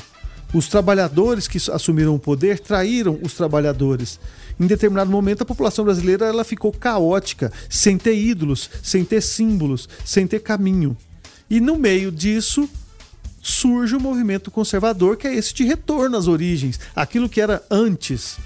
[0.54, 4.20] Os trabalhadores que assumiram o poder traíram os trabalhadores.
[4.60, 9.90] Em determinado momento, a população brasileira ela ficou caótica, sem ter ídolos, sem ter símbolos,
[10.06, 10.96] sem ter caminho.
[11.50, 12.70] E no meio disso
[13.42, 18.38] surge o movimento conservador, que é esse de retorno às origens, aquilo que era antes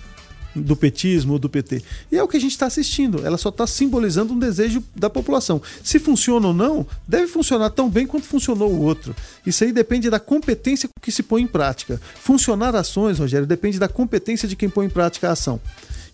[0.56, 1.84] do petismo ou do PT.
[2.12, 3.26] E é o que a gente está assistindo.
[3.26, 5.62] Ela só está simbolizando um desejo da população.
[5.84, 9.16] Se funciona ou não, deve funcionar tão bem quanto funcionou o outro.
[9.46, 12.02] Isso aí depende da competência que se põe em prática.
[12.16, 15.60] Funcionar ações, Rogério, depende da competência de quem põe em prática a ação.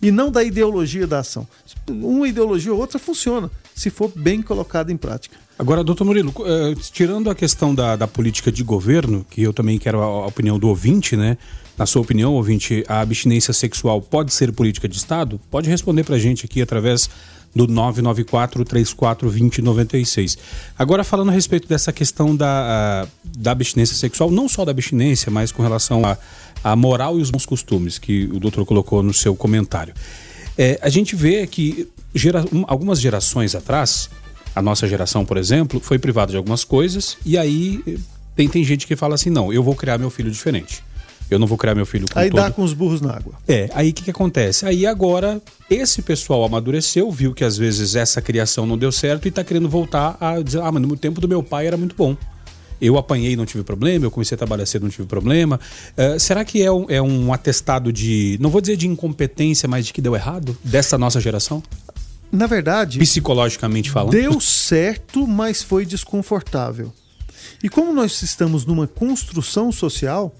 [0.00, 1.48] E não da ideologia da ação.
[1.88, 5.36] Uma ideologia ou outra funciona, se for bem colocada em prática.
[5.58, 9.78] Agora, doutor Murilo, eh, tirando a questão da, da política de governo, que eu também
[9.78, 11.38] quero a opinião do ouvinte, né?
[11.78, 15.38] Na sua opinião, ouvinte, a abstinência sexual pode ser política de Estado?
[15.50, 17.10] Pode responder para a gente aqui através
[17.54, 20.38] do 994-34-2096.
[20.78, 25.52] Agora, falando a respeito dessa questão da, da abstinência sexual, não só da abstinência, mas
[25.52, 26.16] com relação à
[26.64, 29.92] a, a, moral e os bons costumes, que o doutor colocou no seu comentário.
[30.56, 34.08] É, a gente vê que gera, um, algumas gerações atrás,
[34.54, 37.98] a nossa geração, por exemplo, foi privada de algumas coisas, e aí
[38.34, 40.82] tem, tem gente que fala assim: não, eu vou criar meu filho diferente.
[41.30, 42.40] Eu não vou criar meu filho com Aí todo...
[42.40, 43.34] dá com os burros na água.
[43.48, 44.64] É, aí o que, que acontece?
[44.64, 49.30] Aí agora esse pessoal amadureceu, viu que às vezes essa criação não deu certo e
[49.30, 52.16] tá querendo voltar a dizer, ah, mas no tempo do meu pai era muito bom.
[52.80, 55.58] Eu apanhei não tive problema, eu comecei a trabalhar cedo não tive problema.
[55.96, 59.86] Uh, será que é um, é um atestado de, não vou dizer de incompetência, mas
[59.86, 61.62] de que deu errado dessa nossa geração?
[62.30, 66.92] Na verdade, psicologicamente falando, deu certo, mas foi desconfortável.
[67.62, 70.34] E como nós estamos numa construção social,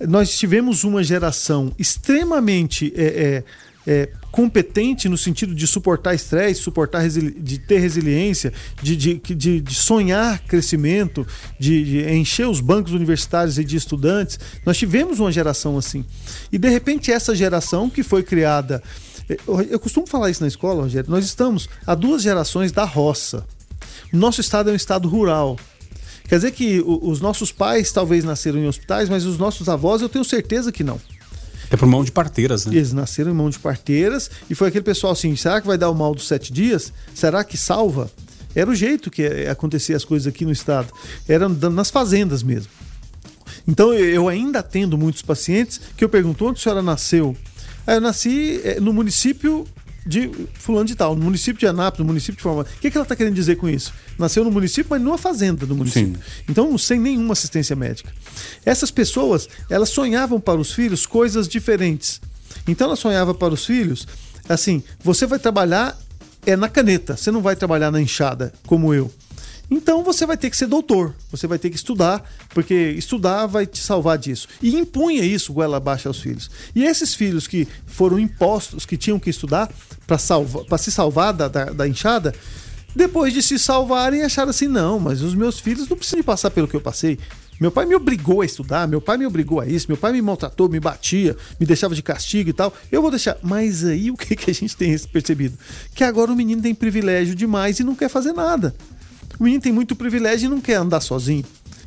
[0.00, 3.44] nós tivemos uma geração extremamente é, é,
[3.86, 9.74] é, competente no sentido de suportar estresse, suportar de ter resiliência, de, de, de, de
[9.74, 11.26] sonhar crescimento,
[11.58, 14.38] de, de, encher os bancos universitários e de estudantes.
[14.64, 16.04] Nós tivemos uma geração assim.
[16.50, 18.82] E de repente essa geração que foi criada.
[19.28, 19.36] É,
[19.70, 21.10] eu costumo falar isso na escola, Rogério.
[21.10, 23.46] Nós estamos a duas gerações da roça.
[24.12, 25.56] Nosso estado é um estado rural.
[26.28, 30.08] Quer dizer que os nossos pais talvez nasceram em hospitais, mas os nossos avós eu
[30.08, 31.00] tenho certeza que não.
[31.70, 32.76] É por mão de parteiras, né?
[32.76, 35.90] Eles nasceram em mão de parteiras e foi aquele pessoal assim: será que vai dar
[35.90, 36.92] o mal dos sete dias?
[37.14, 38.10] Será que salva?
[38.54, 40.92] Era o jeito que acontecia as coisas aqui no estado.
[41.28, 42.70] Era nas fazendas mesmo.
[43.66, 47.36] Então eu ainda atendo muitos pacientes que eu pergunto onde a senhora nasceu.
[47.86, 49.66] Aí eu nasci eh, no município
[50.06, 52.68] de fulano de tal, no município de Anápolis, no município de Formosa.
[52.76, 53.92] O que, que ela está querendo dizer com isso?
[54.16, 56.14] Nasceu no município, mas numa fazenda do município.
[56.14, 56.44] Sim.
[56.48, 58.12] Então, sem nenhuma assistência médica.
[58.64, 62.20] Essas pessoas, elas sonhavam para os filhos coisas diferentes.
[62.68, 64.06] Então, ela sonhava para os filhos,
[64.48, 65.98] assim, você vai trabalhar
[66.46, 69.10] é na caneta, você não vai trabalhar na enxada, como eu.
[69.70, 73.66] Então você vai ter que ser doutor, você vai ter que estudar, porque estudar vai
[73.66, 74.48] te salvar disso.
[74.62, 76.50] E impunha isso goela abaixo aos filhos.
[76.74, 79.72] E esses filhos que foram impostos, que tinham que estudar
[80.06, 82.32] para se salvar da, da, da enxada,
[82.94, 86.68] depois de se salvarem, acharam assim: não, mas os meus filhos não precisam passar pelo
[86.68, 87.18] que eu passei.
[87.58, 90.20] Meu pai me obrigou a estudar, meu pai me obrigou a isso, meu pai me
[90.20, 92.72] maltratou, me batia, me deixava de castigo e tal.
[92.92, 93.38] Eu vou deixar.
[93.42, 95.56] Mas aí o que, que a gente tem percebido?
[95.94, 98.74] Que agora o menino tem privilégio demais e não quer fazer nada.
[99.38, 101.44] O menino tem muito privilégio e não quer andar sozinho.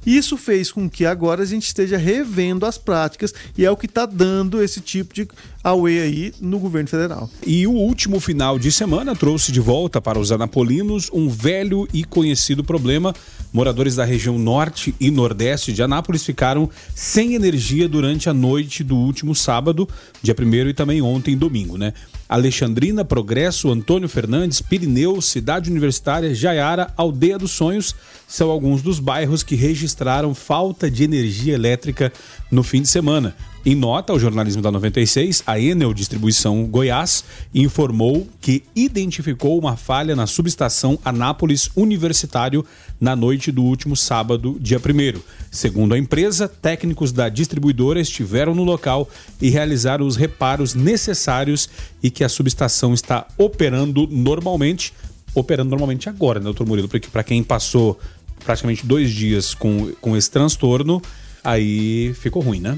[0.09, 3.85] Isso fez com que agora a gente esteja revendo as práticas e é o que
[3.85, 5.27] está dando esse tipo de
[5.63, 7.29] away aí no governo federal.
[7.45, 12.03] E o último final de semana trouxe de volta para os anapolinos um velho e
[12.03, 13.13] conhecido problema.
[13.53, 18.95] Moradores da região norte e nordeste de Anápolis ficaram sem energia durante a noite do
[18.95, 19.87] último sábado,
[20.23, 21.93] dia 1 e também ontem, domingo, né?
[22.27, 27.95] Alexandrina, Progresso, Antônio Fernandes, Pirineu, Cidade Universitária, Jaiara, Aldeia dos Sonhos
[28.27, 29.98] são alguns dos bairros que registraram
[30.33, 32.11] falta de energia elétrica
[32.51, 33.35] no fim de semana.
[33.65, 40.15] Em nota ao jornalismo da 96, a Enel Distribuição Goiás informou que identificou uma falha
[40.15, 42.65] na subestação Anápolis Universitário
[43.01, 45.19] na noite do último sábado, dia 1.
[45.51, 49.09] Segundo a empresa, técnicos da distribuidora estiveram no local
[49.41, 51.69] e realizaram os reparos necessários
[52.01, 54.93] e que a subestação está operando normalmente.
[55.35, 56.87] Operando normalmente agora, né, doutor Murilo?
[56.87, 57.99] Porque para quem passou
[58.43, 61.01] praticamente dois dias com, com esse transtorno,
[61.43, 62.77] aí ficou ruim, né?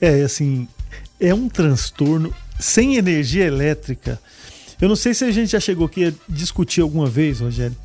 [0.00, 0.68] É, assim,
[1.20, 4.20] é um transtorno sem energia elétrica.
[4.80, 7.76] Eu não sei se a gente já chegou aqui a discutir alguma vez, Rogério.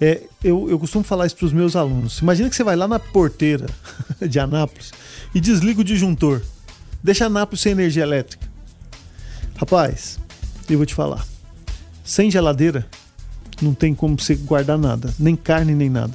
[0.00, 2.18] É, eu, eu costumo falar isso para os meus alunos.
[2.18, 3.66] Imagina que você vai lá na porteira
[4.28, 4.92] de Anápolis
[5.34, 6.40] e desliga o disjuntor.
[7.02, 8.48] Deixa Anápolis sem energia elétrica.
[9.56, 10.20] Rapaz,
[10.70, 11.26] eu vou te falar.
[12.04, 12.86] Sem geladeira,
[13.60, 16.14] não tem como você guardar nada, nem carne, nem nada.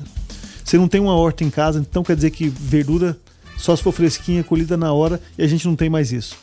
[0.64, 3.18] Você não tem uma horta em casa, então quer dizer que verdura
[3.58, 6.36] só se for fresquinha, colhida na hora, e a gente não tem mais isso.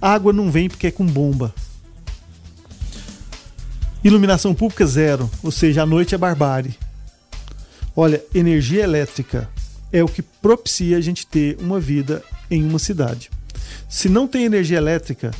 [0.00, 1.54] água não vem porque é com bomba.
[4.02, 6.74] Iluminação pública zero, ou seja, a noite é barbárie.
[7.96, 9.48] Olha, energia elétrica
[9.92, 13.30] é o que propicia a gente ter uma vida em uma cidade.
[13.88, 15.30] Se não tem energia elétrica,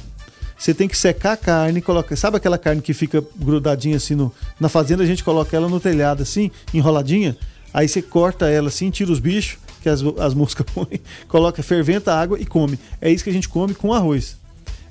[0.64, 4.32] você tem que secar a carne, coloca, sabe aquela carne que fica grudadinha assim no,
[4.58, 7.36] na fazenda, a gente coloca ela no telhado assim, enroladinha,
[7.72, 12.14] aí você corta ela assim, tira os bichos que as, as moscas põem, coloca, ferventa
[12.14, 12.78] a água e come.
[12.98, 14.38] É isso que a gente come com arroz.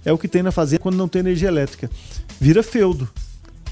[0.05, 1.89] É o que tem na fazenda quando não tem energia elétrica.
[2.39, 3.09] Vira feudo.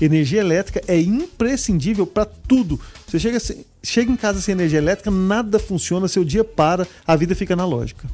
[0.02, 2.80] Energia elétrica é imprescindível para tudo.
[3.06, 3.38] Você chega,
[3.84, 7.64] chega em casa sem energia elétrica, nada funciona, seu dia para, a vida fica na
[7.64, 8.08] lógica.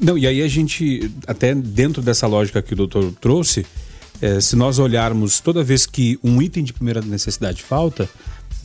[0.00, 3.64] Não, e aí a gente, até dentro dessa lógica que o doutor trouxe,
[4.20, 8.08] é, se nós olharmos toda vez que um item de primeira necessidade falta,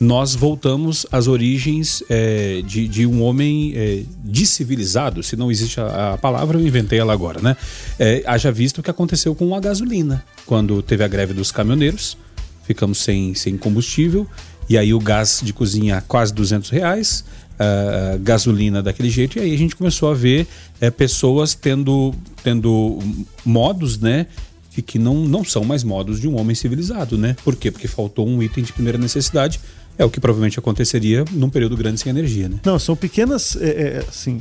[0.00, 6.14] nós voltamos às origens é, de, de, um homem é, descivilizado, se não existe a,
[6.14, 7.54] a, palavra, eu inventei ela agora, né?
[7.98, 12.16] É, haja visto o que aconteceu com a gasolina, quando teve a greve dos caminhoneiros,
[12.64, 14.26] ficamos sem, sem combustível,
[14.70, 17.22] e aí o gás de cozinha quase 200 reais,
[17.60, 20.46] uh, gasolina daquele jeito, e aí a gente começou a ver
[20.80, 22.98] uh, pessoas tendo, tendo
[23.44, 24.26] modos, né?
[24.70, 27.36] Que, que não, não são mais modos de um homem civilizado, né?
[27.44, 27.72] Por quê?
[27.72, 29.60] Porque faltou um item de primeira necessidade,
[29.98, 32.60] é o que provavelmente aconteceria num período grande sem energia, né?
[32.64, 34.40] Não, são pequenas, é, é, assim,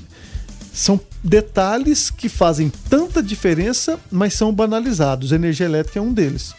[0.71, 5.31] são detalhes que fazem tanta diferença, mas são banalizados.
[5.31, 6.53] Energia elétrica é um deles.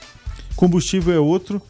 [0.57, 1.62] Combustível é outro.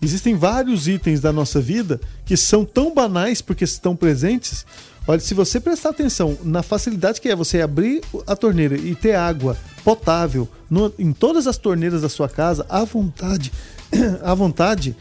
[0.00, 4.66] Existem vários itens da nossa vida que são tão banais porque estão presentes.
[5.06, 9.14] Olha, se você prestar atenção na facilidade que é você abrir a torneira e ter
[9.14, 13.52] água potável no, em todas as torneiras da sua casa, à vontade,
[14.22, 14.94] à vontade,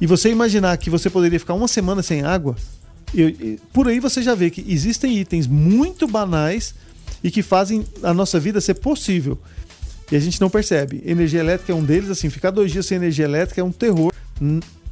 [0.00, 2.56] e você imaginar que você poderia ficar uma semana sem água,
[3.14, 6.74] e, por aí você já vê que existem itens muito banais
[7.22, 9.38] e que fazem a nossa vida ser possível.
[10.10, 11.02] E a gente não percebe.
[11.04, 14.12] Energia elétrica é um deles, assim, ficar dois dias sem energia elétrica é um terror.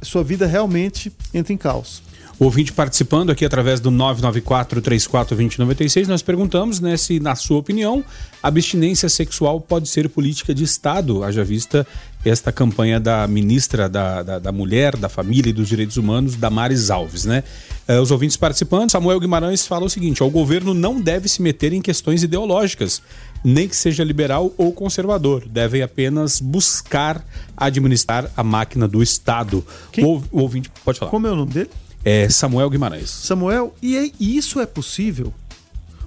[0.01, 2.03] Sua vida realmente entra em caos.
[2.37, 8.03] O ouvinte participando aqui através do 994-34-2096, nós perguntamos né, se, na sua opinião,
[8.43, 11.87] a abstinência sexual pode ser política de Estado, haja vista
[12.25, 16.89] esta campanha da ministra da, da, da Mulher, da Família e dos Direitos Humanos, Damares
[16.89, 17.23] Alves.
[17.23, 17.41] Né?
[17.87, 21.71] Eh, os ouvintes participando, Samuel Guimarães fala o seguinte: o governo não deve se meter
[21.71, 23.01] em questões ideológicas,
[23.45, 27.23] nem que seja liberal ou conservador, devem apenas buscar
[27.55, 29.63] administrar a máquina do Estado.
[29.99, 31.11] O, o ouvinte pode falar.
[31.11, 31.69] Como é o nome dele?
[32.03, 33.11] É Samuel Guimarães.
[33.11, 35.31] Samuel, e é, isso é possível?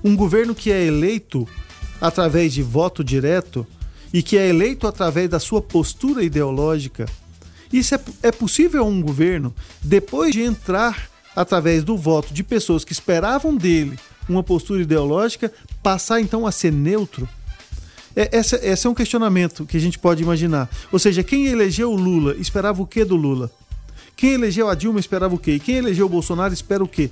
[0.02, 1.46] Um governo que é eleito
[2.00, 3.64] através de voto direto
[4.12, 7.06] e que é eleito através da sua postura ideológica.
[7.72, 12.92] Isso é, é possível um governo, depois de entrar através do voto de pessoas que
[12.92, 13.96] esperavam dele
[14.28, 17.28] uma postura ideológica, passar então a ser neutro?
[18.14, 20.68] É, esse, esse é um questionamento que a gente pode imaginar.
[20.90, 23.50] Ou seja, quem elegeu o Lula esperava o que do Lula?
[24.16, 25.52] Quem elegeu a Dilma esperava o quê?
[25.52, 27.10] E quem elegeu o Bolsonaro espera o quê?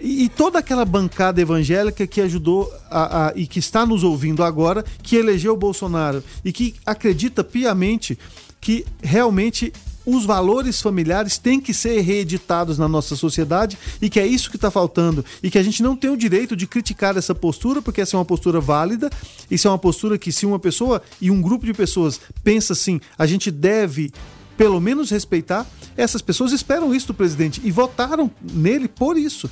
[0.00, 4.42] E, e toda aquela bancada evangélica que ajudou a, a, e que está nos ouvindo
[4.42, 8.18] agora, que elegeu o Bolsonaro e que acredita piamente
[8.60, 9.72] que realmente
[10.04, 14.56] os valores familiares têm que ser reeditados na nossa sociedade e que é isso que
[14.56, 15.24] está faltando.
[15.42, 18.18] E que a gente não tem o direito de criticar essa postura, porque essa é
[18.18, 19.10] uma postura válida.
[19.50, 23.00] Isso é uma postura que, se uma pessoa e um grupo de pessoas pensa assim,
[23.18, 24.12] a gente deve
[24.56, 29.50] pelo menos respeitar, essas pessoas esperam isso do presidente e votaram nele por isso.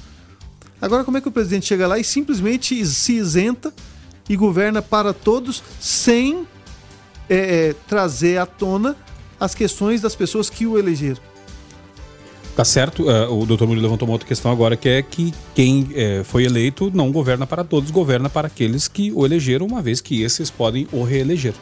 [0.81, 3.73] Agora, como é que o presidente chega lá e simplesmente se isenta
[4.29, 6.47] e governa para todos sem
[7.29, 8.97] é, trazer à tona
[9.41, 11.21] as questões das pessoas que o elegeram?
[12.55, 15.83] Tá certo, uh, o doutor Murilo levantou uma outra questão agora, que é que quem
[15.83, 20.01] uh, foi eleito não governa para todos, governa para aqueles que o elegeram, uma vez
[20.01, 21.55] que esses podem o reeleger.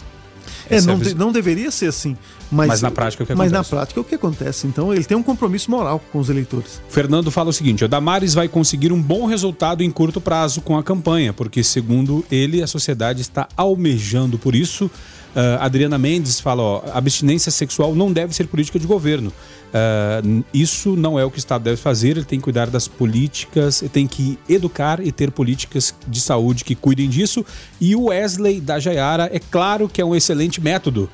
[0.71, 2.17] É, não, de, não deveria ser assim.
[2.51, 3.53] Mas, mas na prática é o que acontece.
[3.53, 4.67] Mas na prática é o que acontece.
[4.67, 6.81] Então ele tem um compromisso moral com os eleitores.
[6.89, 10.77] Fernando fala o seguinte: o Damares vai conseguir um bom resultado em curto prazo com
[10.77, 14.91] a campanha, porque, segundo ele, a sociedade está almejando por isso.
[15.35, 19.33] Uh, Adriana Mendes fala: ó, abstinência sexual não deve ser política de governo.
[19.69, 22.89] Uh, isso não é o que o Estado deve fazer, ele tem que cuidar das
[22.89, 27.45] políticas, tem que educar e ter políticas de saúde que cuidem disso.
[27.81, 31.11] E o Wesley da Jaiara, é claro que é um excelente método,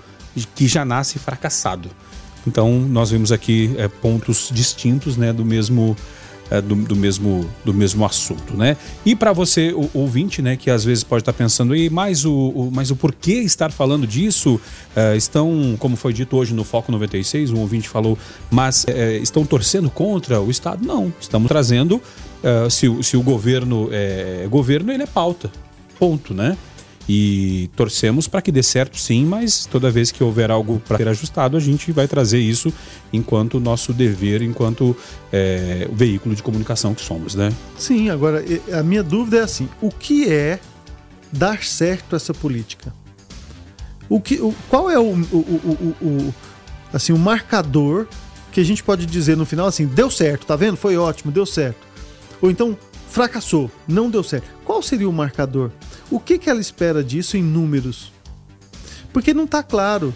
[0.54, 1.90] que já nasce fracassado.
[2.46, 5.96] Então, nós vemos aqui é, pontos distintos né, do mesmo
[6.54, 8.76] é, do, do, mesmo, do mesmo assunto, né?
[9.04, 12.24] E para você, o, ouvinte, né, que às vezes pode estar tá pensando, aí, mas
[12.24, 14.60] o, o, mas o porquê estar falando disso?
[14.94, 18.18] É, estão, como foi dito hoje no Foco 96, um ouvinte falou,
[18.50, 20.84] mas é, estão torcendo contra o Estado?
[20.86, 22.00] Não, estamos trazendo,
[22.70, 25.50] se, se o governo é governo, ele é pauta,
[25.98, 26.56] ponto, né?
[27.08, 31.08] E torcemos para que dê certo sim, mas toda vez que houver algo para ser
[31.08, 32.72] ajustado, a gente vai trazer isso
[33.12, 34.96] enquanto nosso dever, enquanto
[35.32, 37.52] é, veículo de comunicação que somos, né?
[37.76, 40.58] Sim, agora a minha dúvida é assim: o que é
[41.30, 42.92] dar certo essa política?
[44.08, 46.34] O que, o, qual é o, o, o, o,
[46.92, 48.06] assim, o marcador
[48.52, 50.76] que a gente pode dizer no final assim, deu certo, tá vendo?
[50.76, 51.86] Foi ótimo, deu certo.
[52.40, 52.78] Ou então
[53.10, 54.48] fracassou, não deu certo.
[54.64, 55.70] Qual seria o marcador?
[56.10, 58.12] O que, que ela espera disso em números?
[59.12, 60.14] Porque não está claro.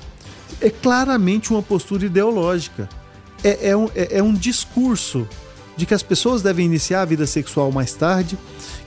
[0.61, 2.88] É claramente uma postura ideológica.
[3.42, 5.27] É, é, um, é, é um discurso
[5.77, 8.37] de que as pessoas devem iniciar a vida sexual mais tarde,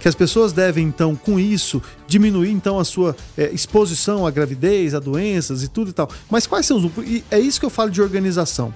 [0.02, 4.94] que as pessoas devem então com isso diminuir então a sua é, exposição à gravidez,
[4.94, 6.10] a doenças e tudo e tal.
[6.30, 8.74] Mas quais são os e é isso que eu falo de organização.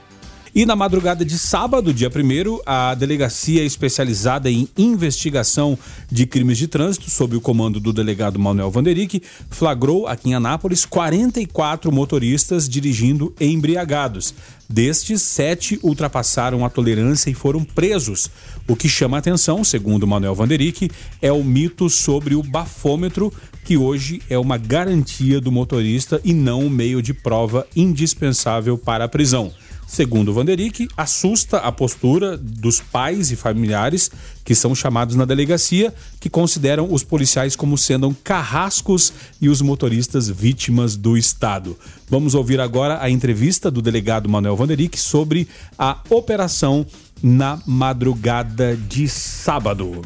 [0.57, 5.77] E na madrugada de sábado, dia 1 a Delegacia Especializada em Investigação
[6.09, 10.85] de Crimes de Trânsito, sob o comando do delegado Manuel Vanderick, flagrou aqui em Anápolis
[10.85, 14.33] 44 motoristas dirigindo embriagados.
[14.69, 18.31] Destes, sete ultrapassaram a tolerância e foram presos.
[18.65, 20.89] O que chama atenção, segundo Manuel Vanderick,
[21.21, 23.29] é o mito sobre o bafômetro,
[23.65, 29.03] que hoje é uma garantia do motorista e não um meio de prova indispensável para
[29.03, 29.51] a prisão.
[29.87, 34.09] Segundo Vanderick, assusta a postura dos pais e familiares
[34.43, 40.29] que são chamados na delegacia, que consideram os policiais como sendo carrascos e os motoristas
[40.29, 41.77] vítimas do Estado.
[42.09, 46.85] Vamos ouvir agora a entrevista do delegado Manuel Vanderick sobre a operação
[47.21, 50.01] na madrugada de sábado.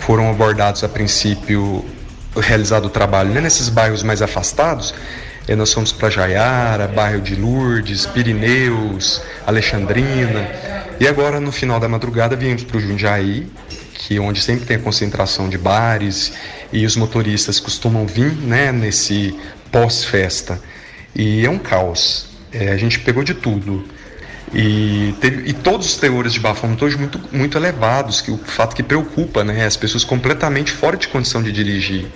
[0.00, 1.84] Foram abordados a princípio
[2.36, 4.94] realizado o trabalho né, nesses bairros mais afastados
[5.52, 10.48] nós fomos para Jaiara, bairro de Lourdes, Pirineus, Alexandrina.
[10.98, 13.46] E agora, no final da madrugada, viemos para o Jundiaí,
[13.92, 16.32] que é onde sempre tem a concentração de bares
[16.72, 19.38] e os motoristas costumam vir né, nesse
[19.70, 20.60] pós-festa.
[21.14, 22.26] E é um caos.
[22.50, 23.84] É, a gente pegou de tudo.
[24.52, 28.74] E, teve, e todos os teores de bafômetro hoje muito, muito elevados, que o fato
[28.74, 32.06] que preocupa né, as pessoas completamente fora de condição de dirigir.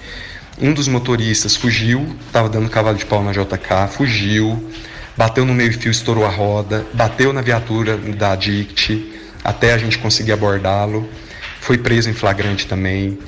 [0.61, 4.68] Um dos motoristas fugiu, estava dando cavalo de pau na JK, fugiu,
[5.16, 10.33] bateu no meio-fio, estourou a roda, bateu na viatura da DICT até a gente conseguir
[10.33, 11.09] abordá-lo.
[11.61, 13.18] Foi preso em flagrante também.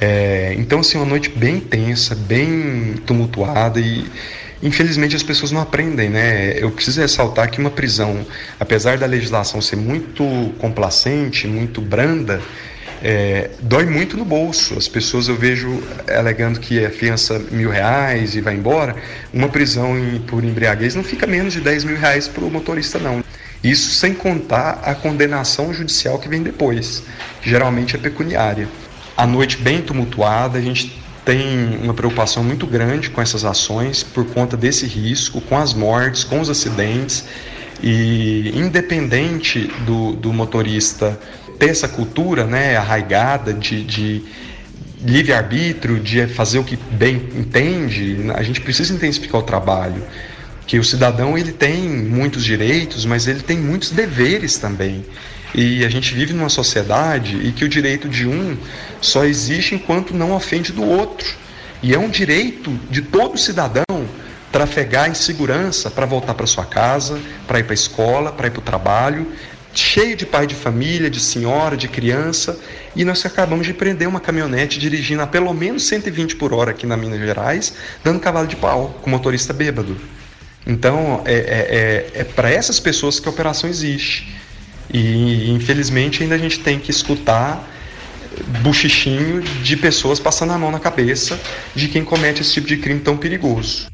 [0.00, 4.04] É, então, assim, uma noite bem tensa, bem tumultuada e
[4.62, 6.56] infelizmente as pessoas não aprendem, né?
[6.58, 8.24] Eu preciso ressaltar que uma prisão,
[8.60, 10.24] apesar da legislação ser muito
[10.58, 12.40] complacente, muito branda,
[13.02, 14.76] é, dói muito no bolso.
[14.76, 18.96] As pessoas eu vejo alegando que a fiança mil reais e vai embora.
[19.32, 22.98] Uma prisão em, por embriaguez não fica menos de 10 mil reais para o motorista,
[22.98, 23.22] não.
[23.62, 27.02] Isso sem contar a condenação judicial que vem depois,
[27.42, 28.68] que geralmente é pecuniária.
[29.16, 34.24] A noite bem tumultuada, a gente tem uma preocupação muito grande com essas ações por
[34.26, 37.24] conta desse risco, com as mortes, com os acidentes
[37.82, 41.18] E independente do, do motorista
[41.58, 44.24] ter essa cultura né, arraigada de, de
[45.00, 50.02] livre-arbítrio, de fazer o que bem entende, a gente precisa intensificar o trabalho.
[50.66, 55.04] Que o cidadão ele tem muitos direitos, mas ele tem muitos deveres também.
[55.54, 58.56] E a gente vive numa sociedade e que o direito de um
[59.00, 61.26] só existe enquanto não ofende do outro.
[61.82, 63.84] E é um direito de todo cidadão
[64.50, 68.50] trafegar em segurança para voltar para sua casa, para ir para a escola, para ir
[68.50, 69.26] para o trabalho,
[69.82, 72.58] cheio de pai de família, de senhora, de criança,
[72.94, 76.86] e nós acabamos de prender uma caminhonete dirigindo a pelo menos 120 por hora aqui
[76.86, 79.96] na Minas Gerais, dando cavalo de pau, com motorista bêbado.
[80.66, 84.34] Então, é, é, é, é para essas pessoas que a operação existe.
[84.92, 87.72] E, infelizmente, ainda a gente tem que escutar
[88.62, 91.40] buchichinho de pessoas passando a mão na cabeça
[91.74, 93.86] de quem comete esse tipo de crime tão perigoso.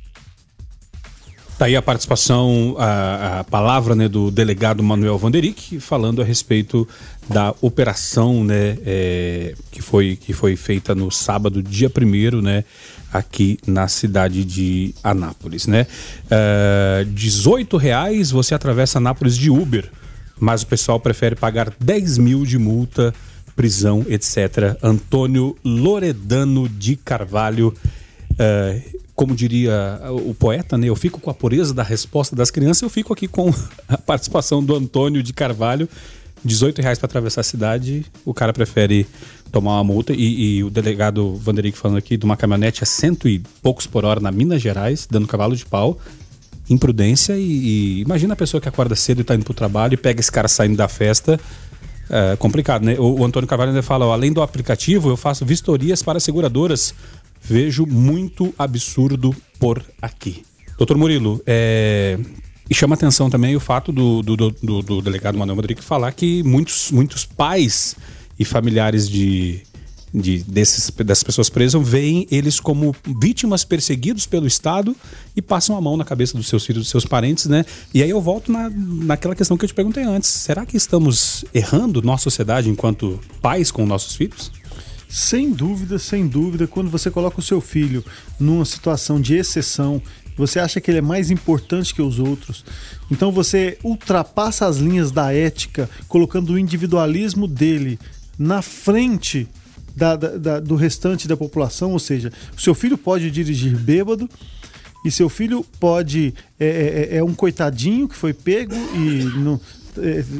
[1.63, 6.89] Tá aí a participação, a, a palavra né, do delegado Manuel Vanderick falando a respeito
[7.29, 12.65] da operação né, é, que, foi, que foi feita no sábado, dia 1 né,
[13.13, 15.69] aqui na cidade de Anápolis.
[15.69, 15.83] Né?
[16.25, 19.89] Uh, é, 18 reais você atravessa Anápolis de Uber,
[20.41, 23.15] mas o pessoal prefere pagar 10 mil de multa,
[23.55, 24.77] prisão, etc.
[24.83, 27.73] Antônio Loredano de Carvalho.
[28.33, 30.89] Uh, como diria o poeta, né?
[30.89, 33.55] Eu fico com a pureza da resposta das crianças, eu fico aqui com
[33.87, 35.89] a participação do Antônio de Carvalho.
[36.45, 39.07] 18 reais para atravessar a cidade, o cara prefere
[39.53, 40.13] tomar uma multa.
[40.13, 44.05] E, e o delegado Vanderick falando aqui de uma caminhonete a cento e poucos por
[44.05, 46.01] hora na Minas Gerais, dando cavalo de pau.
[46.69, 49.95] Imprudência e, e imagina a pessoa que acorda cedo e está indo para o trabalho
[49.95, 51.39] e pega esse cara saindo da festa.
[52.11, 52.97] É complicado, né?
[52.99, 56.93] O, o Antônio Carvalho ainda fala: ó, além do aplicativo, eu faço vistorias para seguradoras
[57.43, 60.43] vejo muito absurdo por aqui.
[60.79, 62.19] Doutor Murilo, é...
[62.69, 66.43] e chama atenção também o fato do, do, do, do delegado Manuel Rodrigues falar que
[66.43, 67.97] muitos, muitos pais
[68.39, 69.63] e familiares de,
[70.13, 74.97] de desses, dessas pessoas presas veem eles como vítimas perseguidos pelo Estado
[75.37, 77.65] e passam a mão na cabeça dos seus filhos, dos seus parentes, né?
[77.95, 80.29] E aí eu volto na, naquela questão que eu te perguntei antes.
[80.31, 84.51] Será que estamos errando nossa sociedade enquanto pais com nossos filhos?
[85.13, 88.03] Sem dúvida, sem dúvida, quando você coloca o seu filho
[88.41, 90.01] numa situação de exceção,
[90.35, 92.65] você acha que ele é mais importante que os outros.
[93.11, 97.99] Então você ultrapassa as linhas da ética, colocando o individualismo dele
[98.39, 99.47] na frente
[99.95, 101.93] da, da, do restante da população.
[101.93, 104.27] Ou seja, o seu filho pode dirigir bêbado
[105.05, 106.33] e seu filho pode.
[106.59, 109.61] É, é, é um coitadinho que foi pego e não, é,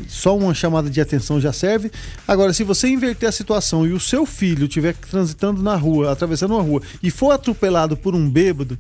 [0.09, 1.91] só uma chamada de atenção já serve.
[2.27, 6.55] Agora, se você inverter a situação e o seu filho estiver transitando na rua, atravessando
[6.55, 8.79] uma rua, e for atropelado por um bêbado,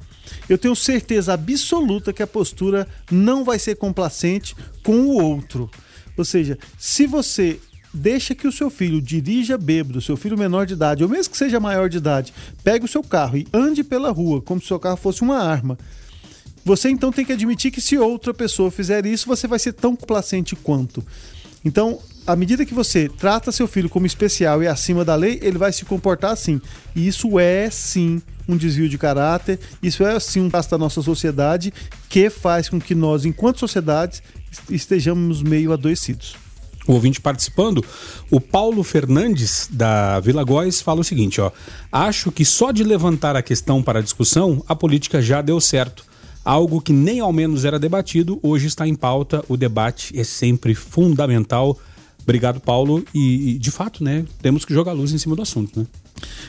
[0.48, 5.70] eu tenho certeza absoluta que a postura não vai ser complacente com o outro.
[6.16, 7.58] Ou seja, se você
[7.94, 11.36] deixa que o seu filho dirija bêbado, seu filho menor de idade, ou mesmo que
[11.36, 12.32] seja maior de idade,
[12.64, 15.38] pegue o seu carro e ande pela rua como se o seu carro fosse uma
[15.38, 15.76] arma
[16.64, 19.96] você então tem que admitir que se outra pessoa fizer isso, você vai ser tão
[19.96, 21.04] complacente quanto.
[21.64, 25.58] Então, à medida que você trata seu filho como especial e acima da lei, ele
[25.58, 26.60] vai se comportar assim.
[26.94, 31.02] E isso é sim um desvio de caráter, isso é sim um passo da nossa
[31.02, 31.72] sociedade
[32.08, 34.22] que faz com que nós, enquanto sociedades,
[34.68, 36.36] estejamos meio adoecidos.
[36.86, 37.84] O ouvinte participando,
[38.28, 41.52] o Paulo Fernandes, da Vila Góes, fala o seguinte: ó,
[41.92, 46.04] acho que só de levantar a questão para discussão, a política já deu certo
[46.44, 49.44] algo que nem ao menos era debatido, hoje está em pauta.
[49.48, 51.78] O debate é sempre fundamental.
[52.22, 53.04] Obrigado, Paulo.
[53.14, 55.86] E, e de fato, né, temos que jogar luz em cima do assunto, né?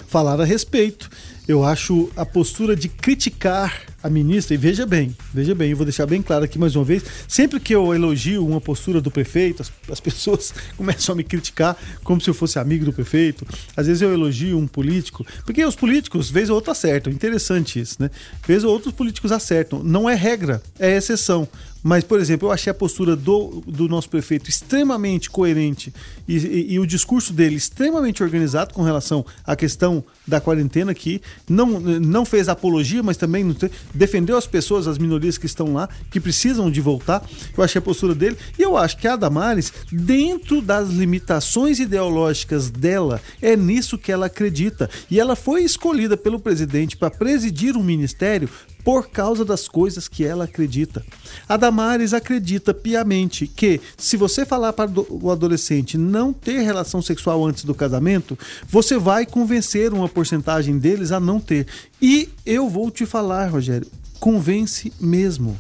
[0.08, 1.10] Falar a respeito.
[1.48, 5.86] Eu acho a postura de criticar a ministra, e veja bem, veja bem, eu vou
[5.86, 9.62] deixar bem claro aqui mais uma vez, sempre que eu elogio uma postura do prefeito,
[9.62, 13.48] as, as, pessoas começam a me criticar como se eu fosse amigo do prefeito.
[13.78, 17.12] Às vezes eu elogio um político, porque os políticos, vez ou outra, acertam.
[17.14, 18.12] Interessante isso, né?
[18.46, 19.82] Vez ou outros políticos acertam.
[19.82, 21.48] Não é regra, é exceção.
[21.84, 25.94] Mas, por exemplo, eu achei a postura do, do nosso prefeito extremamente coerente
[26.28, 31.22] e, e, o discurso dele extremamente organizado com relação à questão da quarentena aqui.
[31.50, 33.56] Não, não fez apologia, mas também
[33.94, 37.24] defendeu as pessoas, as minorias que estão lá, que precisam de voltar.
[37.58, 38.38] Eu achei a postura dele.
[38.58, 44.28] E eu acho que a Damares, dentro das limitações ideológicas dela, é nisso que ela
[44.28, 44.90] acredita.
[45.12, 48.50] E ela foi escolhida pelo presidente para presidir um ministério
[48.84, 51.04] por causa das coisas que ela acredita.
[51.48, 57.44] A Damares acredita piamente que se você falar para o adolescente não ter relação sexual
[57.44, 58.38] antes do casamento,
[58.70, 61.66] você vai convencer uma porcentagem deles a não ter.
[62.00, 63.88] E eu vou te falar, Rogério,
[64.20, 65.58] convence mesmo.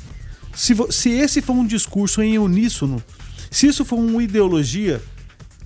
[0.53, 3.03] Se, se esse for um discurso em uníssono,
[3.49, 5.01] se isso for uma ideologia,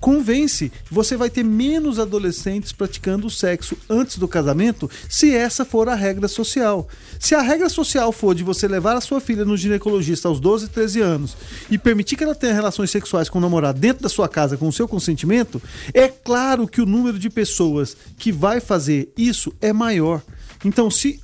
[0.00, 5.88] convence, você vai ter menos adolescentes praticando o sexo antes do casamento, se essa for
[5.88, 6.88] a regra social.
[7.18, 10.68] Se a regra social for de você levar a sua filha no ginecologista aos 12,
[10.68, 11.36] 13 anos
[11.70, 14.68] e permitir que ela tenha relações sexuais com o namorado dentro da sua casa com
[14.68, 15.60] o seu consentimento,
[15.92, 20.22] é claro que o número de pessoas que vai fazer isso é maior.
[20.64, 21.20] Então, se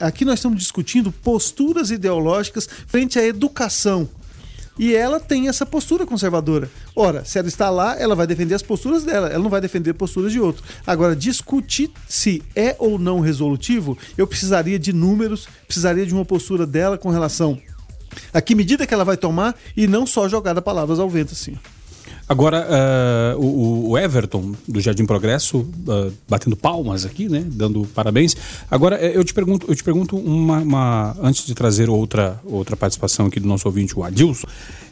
[0.00, 4.08] aqui nós estamos discutindo posturas ideológicas frente à educação
[4.78, 6.70] e ela tem essa postura conservadora.
[6.94, 9.94] Ora, se ela está lá, ela vai defender as posturas dela, ela não vai defender
[9.94, 10.62] posturas de outro.
[10.86, 16.66] Agora, discutir se é ou não resolutivo, eu precisaria de números, precisaria de uma postura
[16.66, 17.58] dela com relação
[18.32, 21.56] a que medida que ela vai tomar e não só jogar palavras ao vento assim.
[22.28, 27.42] Agora, uh, o, o, Everton, do Jardim Progresso, uh, batendo palmas aqui, né?
[27.46, 28.36] Dando parabéns.
[28.70, 32.76] Agora, eh, eu te pergunto, eu te pergunto uma, uma, antes de trazer outra, outra
[32.76, 34.46] participação aqui do nosso ouvinte, o Adilson.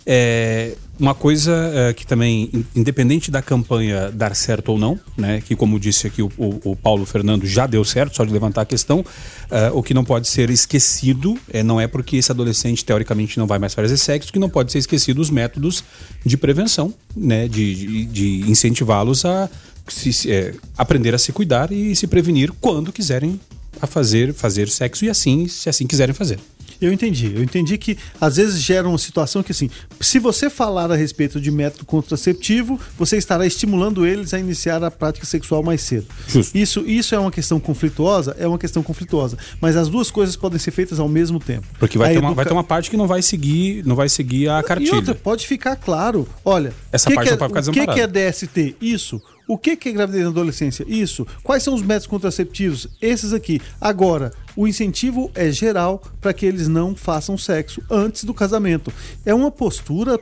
[0.09, 5.57] É, uma coisa é, que também, independente da campanha dar certo ou não, né, que
[5.57, 8.65] como disse aqui o, o, o Paulo Fernando, já deu certo, só de levantar a
[8.65, 9.05] questão,
[9.51, 13.49] é, o que não pode ser esquecido é, não é porque esse adolescente teoricamente não
[13.49, 15.83] vai mais fazer sexo, que não pode ser esquecido os métodos
[16.25, 19.51] de prevenção, né, de, de, de incentivá-los a
[19.89, 23.41] se, é, aprender a se cuidar e se prevenir quando quiserem
[23.81, 26.39] a fazer, fazer sexo e assim, se assim quiserem fazer.
[26.81, 27.33] Eu entendi.
[27.35, 29.71] Eu entendi que às vezes gera uma situação que, assim,
[30.01, 34.91] se você falar a respeito de método contraceptivo, você estará estimulando eles a iniciar a
[34.91, 36.07] prática sexual mais cedo.
[36.29, 36.57] Justo.
[36.57, 38.37] Isso, isso é uma questão conflituosa?
[38.39, 39.37] É uma questão conflituosa.
[39.61, 41.67] Mas as duas coisas podem ser feitas ao mesmo tempo.
[41.79, 42.29] Porque vai, ter, educa...
[42.29, 44.91] uma, vai ter uma parte que não vai seguir, não vai seguir a cartilha.
[44.91, 46.29] E outra, pode ficar claro.
[46.45, 47.93] Olha, essa parte que não pode ficar desamparada.
[47.93, 48.77] O que, que é DST?
[48.81, 49.21] Isso.
[49.49, 50.85] O que, é gravidez na adolescência?
[50.89, 51.25] Isso.
[51.43, 52.89] Quais são os métodos contraceptivos?
[53.01, 53.61] Esses aqui.
[53.81, 58.93] Agora, o incentivo é geral para que eles não façam sexo antes do casamento.
[59.25, 60.19] É uma postura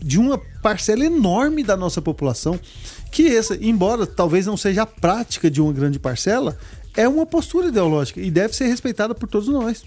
[0.00, 2.60] de uma parcela enorme da nossa população
[3.10, 6.58] que essa, embora talvez não seja a prática de uma grande parcela,
[6.94, 9.82] é uma postura ideológica e deve ser respeitada por todos nós.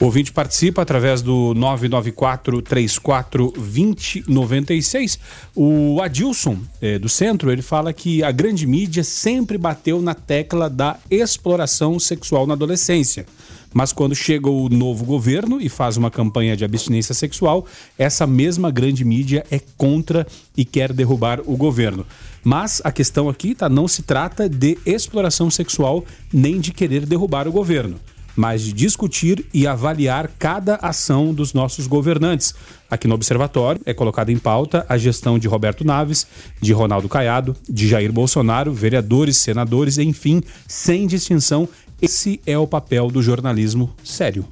[0.00, 5.18] O ouvinte participa através do 994 34 2096.
[5.54, 10.70] O Adilson, é, do centro, ele fala que a grande mídia sempre bateu na tecla
[10.70, 13.26] da exploração sexual na adolescência.
[13.74, 17.66] Mas quando chega o novo governo e faz uma campanha de abstinência sexual,
[17.98, 20.26] essa mesma grande mídia é contra
[20.56, 22.06] e quer derrubar o governo.
[22.42, 27.46] Mas a questão aqui tá, não se trata de exploração sexual nem de querer derrubar
[27.46, 28.00] o governo
[28.36, 32.54] mas de discutir e avaliar cada ação dos nossos governantes.
[32.90, 36.26] Aqui no Observatório é colocada em pauta a gestão de Roberto Naves,
[36.60, 41.68] de Ronaldo Caiado, de Jair Bolsonaro, vereadores, senadores, enfim, sem distinção.
[42.02, 44.44] Esse é o papel do jornalismo sério.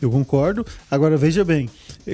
[0.00, 0.64] Eu concordo.
[0.90, 1.68] Agora veja bem,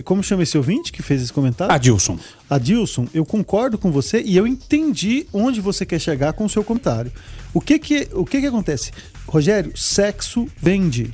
[0.04, 1.72] como chama esse ouvinte que fez esse comentário?
[1.72, 2.18] Adilson.
[2.48, 6.64] Adilson, eu concordo com você e eu entendi onde você quer chegar com o seu
[6.64, 7.12] comentário.
[7.52, 8.90] O que que, o que, que acontece?
[9.26, 11.12] Rogério, sexo vende.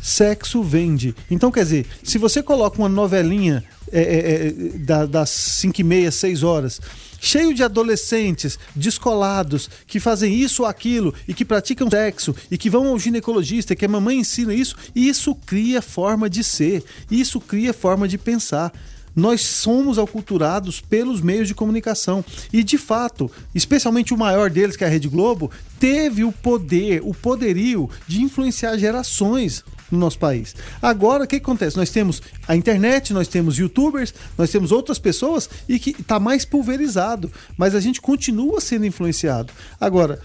[0.00, 1.14] Sexo vende.
[1.30, 5.84] Então, quer dizer, se você coloca uma novelinha é, é, é da, das 5 e
[5.84, 6.80] meia, 6 horas,
[7.20, 12.70] cheio de adolescentes descolados que fazem isso ou aquilo e que praticam sexo e que
[12.70, 17.72] vão ao ginecologista, que a mamãe ensina isso, isso cria forma de ser, isso cria
[17.72, 18.72] forma de pensar
[19.16, 22.22] nós somos aculturados pelos meios de comunicação.
[22.52, 25.50] E de fato, especialmente o maior deles, que é a Rede Globo,
[25.80, 30.54] teve o poder, o poderio de influenciar gerações no nosso país.
[30.82, 31.76] Agora, o que acontece?
[31.76, 36.44] Nós temos a internet, nós temos youtubers, nós temos outras pessoas e que está mais
[36.44, 39.52] pulverizado, mas a gente continua sendo influenciado.
[39.80, 40.20] Agora,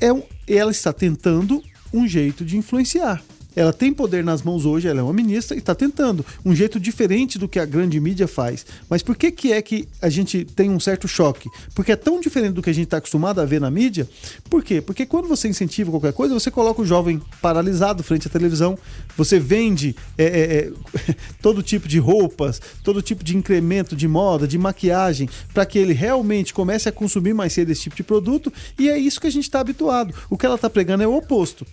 [0.00, 3.22] é um, ela está tentando um jeito de influenciar.
[3.56, 6.80] Ela tem poder nas mãos hoje, ela é uma ministra e está tentando um jeito
[6.80, 8.66] diferente do que a grande mídia faz.
[8.88, 11.48] Mas por que, que é que a gente tem um certo choque?
[11.74, 14.08] Porque é tão diferente do que a gente está acostumado a ver na mídia.
[14.50, 14.80] Por quê?
[14.80, 18.78] Porque quando você incentiva qualquer coisa, você coloca o jovem paralisado frente à televisão,
[19.16, 24.48] você vende é, é, é, todo tipo de roupas, todo tipo de incremento de moda,
[24.48, 28.52] de maquiagem, para que ele realmente comece a consumir mais cedo esse tipo de produto.
[28.78, 30.14] E é isso que a gente está habituado.
[30.28, 31.66] O que ela está pregando é o oposto.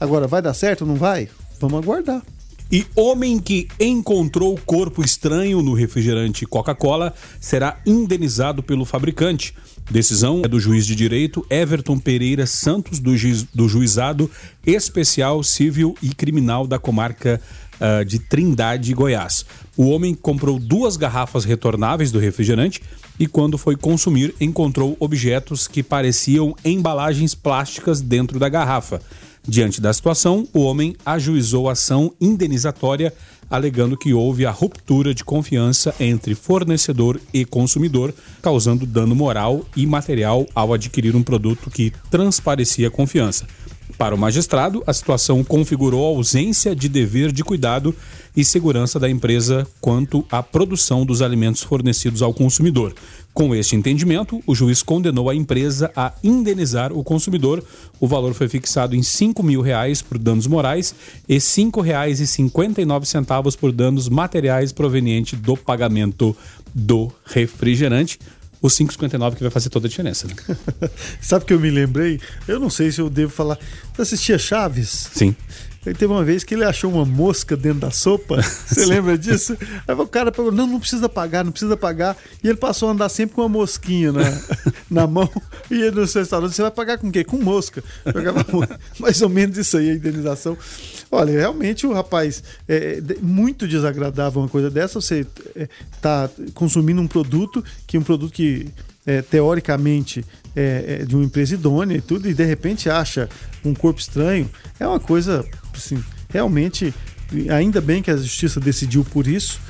[0.00, 1.28] Agora, vai dar certo ou não vai?
[1.60, 2.22] Vamos aguardar.
[2.70, 9.54] E homem que encontrou corpo estranho no refrigerante Coca-Cola será indenizado pelo fabricante.
[9.90, 14.30] Decisão é do juiz de direito Everton Pereira Santos, do, juiz, do Juizado
[14.66, 17.40] Especial Civil e Criminal da comarca
[17.80, 19.46] uh, de Trindade, Goiás.
[19.74, 22.82] O homem comprou duas garrafas retornáveis do refrigerante
[23.18, 29.00] e, quando foi consumir, encontrou objetos que pareciam embalagens plásticas dentro da garrafa.
[29.48, 33.14] Diante da situação, o homem ajuizou ação indenizatória,
[33.48, 39.86] alegando que houve a ruptura de confiança entre fornecedor e consumidor, causando dano moral e
[39.86, 43.46] material ao adquirir um produto que transparecia confiança.
[43.96, 47.94] Para o magistrado, a situação configurou a ausência de dever de cuidado
[48.36, 52.94] e segurança da empresa quanto à produção dos alimentos fornecidos ao consumidor.
[53.38, 57.62] Com este entendimento, o juiz condenou a empresa a indenizar o consumidor.
[58.00, 60.92] O valor foi fixado em 5 mil reais por danos morais
[61.28, 66.36] e R$ 5,59 por danos materiais provenientes do pagamento
[66.74, 68.18] do refrigerante
[68.60, 70.26] o 5,59 que vai fazer toda a diferença.
[70.26, 70.34] Né?
[71.22, 72.20] Sabe que eu me lembrei?
[72.48, 73.56] Eu não sei se eu devo falar.
[73.94, 75.10] Você assistia Chaves?
[75.14, 75.36] Sim.
[75.88, 78.42] Aí teve uma vez que ele achou uma mosca dentro da sopa.
[78.68, 79.56] Você lembra disso?
[79.86, 82.14] Aí o cara falou: não, não precisa pagar, não precisa pagar.
[82.44, 84.40] E ele passou a andar sempre com uma mosquinha na,
[84.90, 85.30] na mão.
[85.70, 87.24] E ele no restaurante, você vai pagar com o quê?
[87.24, 87.82] Com mosca.
[89.00, 90.58] Mais ou menos isso aí, a indenização.
[91.10, 95.00] Olha, realmente o rapaz é, é muito desagradável uma coisa dessa.
[95.00, 95.26] Você
[95.96, 98.68] está é, consumindo um produto que um produto que
[99.06, 100.22] é, teoricamente
[100.54, 103.26] é, é, de uma empresa idônea e tudo, e de repente acha
[103.64, 105.46] um corpo estranho, é uma coisa
[105.78, 106.92] assim, realmente,
[107.50, 109.60] ainda bem que a justiça decidiu por isso.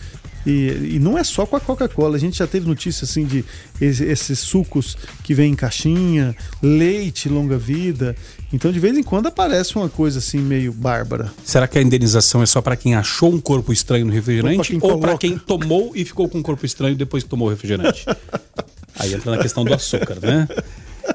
[0.47, 3.45] E, e não é só com a Coca-Cola, a gente já teve notícia assim de
[3.81, 8.17] esses sucos que vêm em caixinha, leite longa-vida.
[8.53, 11.31] Então, de vez em quando aparece uma coisa assim meio bárbara.
[11.45, 14.99] Será que a indenização é só para quem achou um corpo estranho no refrigerante ou
[14.99, 18.07] para quem, quem tomou e ficou com um corpo estranho depois que tomou o refrigerante?
[18.99, 20.49] Aí entra na questão do açúcar, né?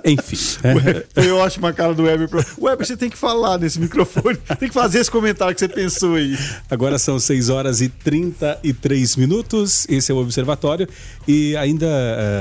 [0.04, 0.38] Enfim.
[1.14, 2.30] Foi ótima a cara do Weber.
[2.60, 4.38] Weber, você tem que falar nesse microfone.
[4.60, 6.38] Tem que fazer esse comentário que você pensou aí.
[6.70, 9.86] Agora são 6 horas e 33 minutos.
[9.90, 10.88] Esse é o Observatório.
[11.28, 11.88] E ainda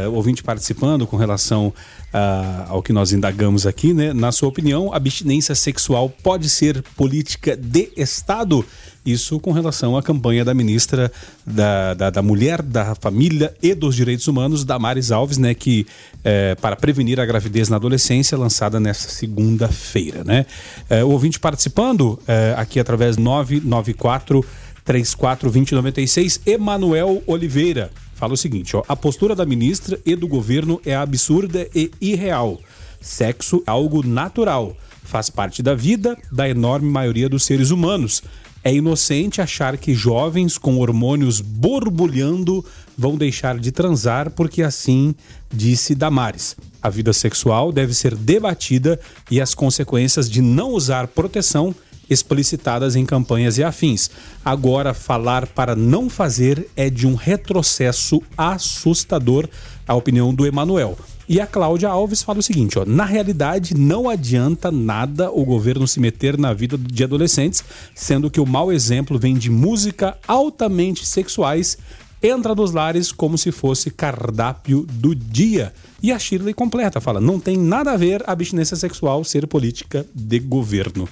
[0.06, 4.12] uh, ouvinte participando com relação uh, ao que nós indagamos aqui, né?
[4.12, 8.64] Na sua opinião, abstinência sexual pode ser política de Estado?
[9.04, 11.10] Isso com relação à campanha da ministra
[11.44, 15.86] da, da, da Mulher, da Família e dos Direitos Humanos, Damares Alves, né, que
[16.22, 20.22] é, para prevenir a gravidez na adolescência, lançada nesta segunda-feira.
[20.22, 20.46] Né?
[20.88, 24.44] É, o ouvinte participando é, aqui através 994
[24.84, 27.90] 34 2096, Emanuel Oliveira.
[28.14, 32.60] Fala o seguinte: ó, a postura da ministra e do governo é absurda e irreal.
[33.00, 38.22] Sexo é algo natural, faz parte da vida da enorme maioria dos seres humanos.
[38.64, 42.64] É inocente achar que jovens com hormônios borbulhando
[42.96, 45.14] vão deixar de transar porque assim
[45.52, 46.56] disse Damares.
[46.80, 49.00] A vida sexual deve ser debatida
[49.30, 51.74] e as consequências de não usar proteção
[52.08, 54.10] explicitadas em campanhas e afins.
[54.44, 59.48] Agora, falar para não fazer é de um retrocesso assustador,
[59.86, 60.96] a opinião do Emanuel.
[61.28, 65.86] E a Cláudia Alves fala o seguinte: ó, na realidade, não adianta nada o governo
[65.86, 67.62] se meter na vida de adolescentes,
[67.94, 71.78] sendo que o mau exemplo vem de música altamente sexuais,
[72.22, 75.72] entra nos lares como se fosse cardápio do dia.
[76.02, 80.06] E a Shirley completa, fala: não tem nada a ver a abstinência sexual ser política
[80.14, 81.08] de governo.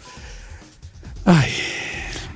[1.24, 1.50] Ai.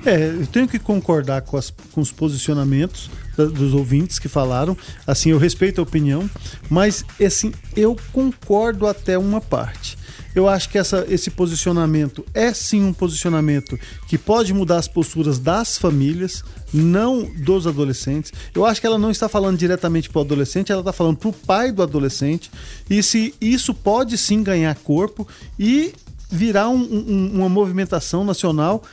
[0.05, 4.77] É, eu tenho que concordar com, as, com os posicionamentos dos ouvintes que falaram.
[5.05, 6.29] Assim, eu respeito a opinião,
[6.69, 9.97] mas assim, eu concordo até uma parte.
[10.35, 15.39] Eu acho que essa, esse posicionamento é sim um posicionamento que pode mudar as posturas
[15.39, 18.33] das famílias, não dos adolescentes.
[18.53, 21.29] Eu acho que ela não está falando diretamente para o adolescente, ela está falando para
[21.29, 22.51] o pai do adolescente.
[22.89, 25.25] E se isso pode sim ganhar corpo
[25.57, 25.93] e
[26.29, 28.83] virar um, um, uma movimentação nacional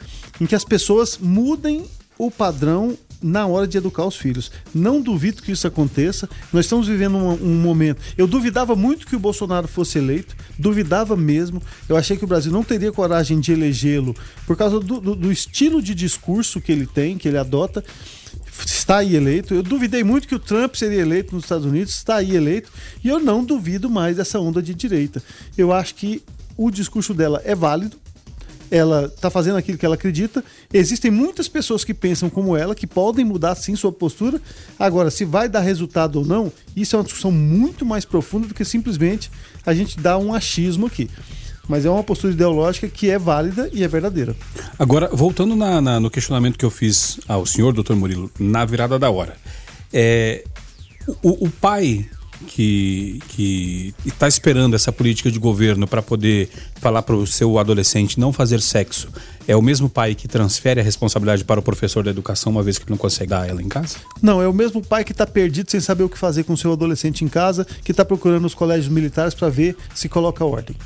[0.40, 1.86] em que as pessoas mudem
[2.16, 4.50] o padrão na hora de educar os filhos.
[4.74, 6.28] Não duvido que isso aconteça.
[6.52, 8.00] Nós estamos vivendo um, um, momento.
[8.16, 11.62] Eu duvidava muito que o Bolsonaro fosse eleito, duvidava mesmo.
[11.88, 14.14] Eu achei que o Brasil não teria coragem de elegê-lo
[14.46, 17.84] por causa do, do, do estilo de discurso que ele tem, que ele adota
[18.64, 19.54] está aí eleito.
[19.54, 22.70] Eu duvidei muito que o Trump seria eleito nos Estados Unidos, está aí eleito,
[23.02, 25.22] e eu não duvido mais dessa onda de direita.
[25.56, 26.22] Eu acho que
[26.56, 27.96] o discurso dela é válido,
[28.72, 30.42] ela está fazendo aquilo que ela acredita.
[30.72, 34.40] Existem muitas pessoas que pensam como ela, que podem mudar sim sua postura.
[34.78, 38.54] Agora, se vai dar resultado ou não, isso é uma discussão muito mais profunda do
[38.54, 39.30] que simplesmente
[39.66, 41.10] a gente dar um achismo aqui.
[41.68, 44.34] Mas é uma postura ideológica que é válida e é verdadeira.
[44.78, 48.98] Agora, voltando na, na, no questionamento que eu fiz ao senhor, doutor Murilo, na virada
[48.98, 49.36] da hora.
[49.92, 50.44] É,
[51.22, 52.08] o, o pai
[52.42, 58.18] que que está esperando essa política de governo para poder falar para o seu adolescente
[58.18, 59.08] não fazer sexo
[59.46, 62.78] é o mesmo pai que transfere a responsabilidade para o professor da educação uma vez
[62.78, 63.96] que não consegue dar ela em casa?
[64.20, 66.72] Não, é o mesmo pai que está perdido sem saber o que fazer com seu
[66.72, 70.76] adolescente em casa, que está procurando os colégios militares para ver se coloca ordem.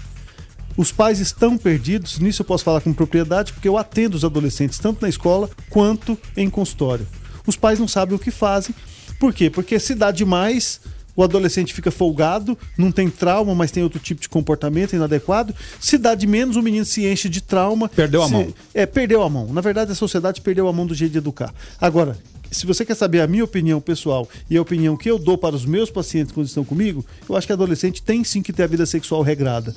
[0.76, 4.78] Os pais estão perdidos, nisso eu posso falar com propriedade, porque eu atendo os adolescentes
[4.78, 7.07] tanto na escola quanto em consultório.
[7.46, 8.74] Os pais não sabem o que fazem.
[9.18, 9.48] Por quê?
[9.48, 10.80] Porque se dá demais,
[11.17, 15.55] o adolescente fica folgado, não tem trauma, mas tem outro tipo de comportamento inadequado.
[15.81, 17.89] Se dá de menos, o menino se enche de trauma.
[17.89, 18.33] Perdeu a se...
[18.33, 18.55] mão.
[18.75, 19.53] É, perdeu a mão.
[19.53, 21.55] Na verdade, a sociedade perdeu a mão do jeito de educar.
[21.81, 22.19] Agora,
[22.51, 25.57] se você quer saber a minha opinião pessoal e a opinião que eu dou para
[25.57, 28.67] os meus pacientes quando estão comigo, eu acho que adolescente tem sim que ter a
[28.67, 29.75] vida sexual regrada.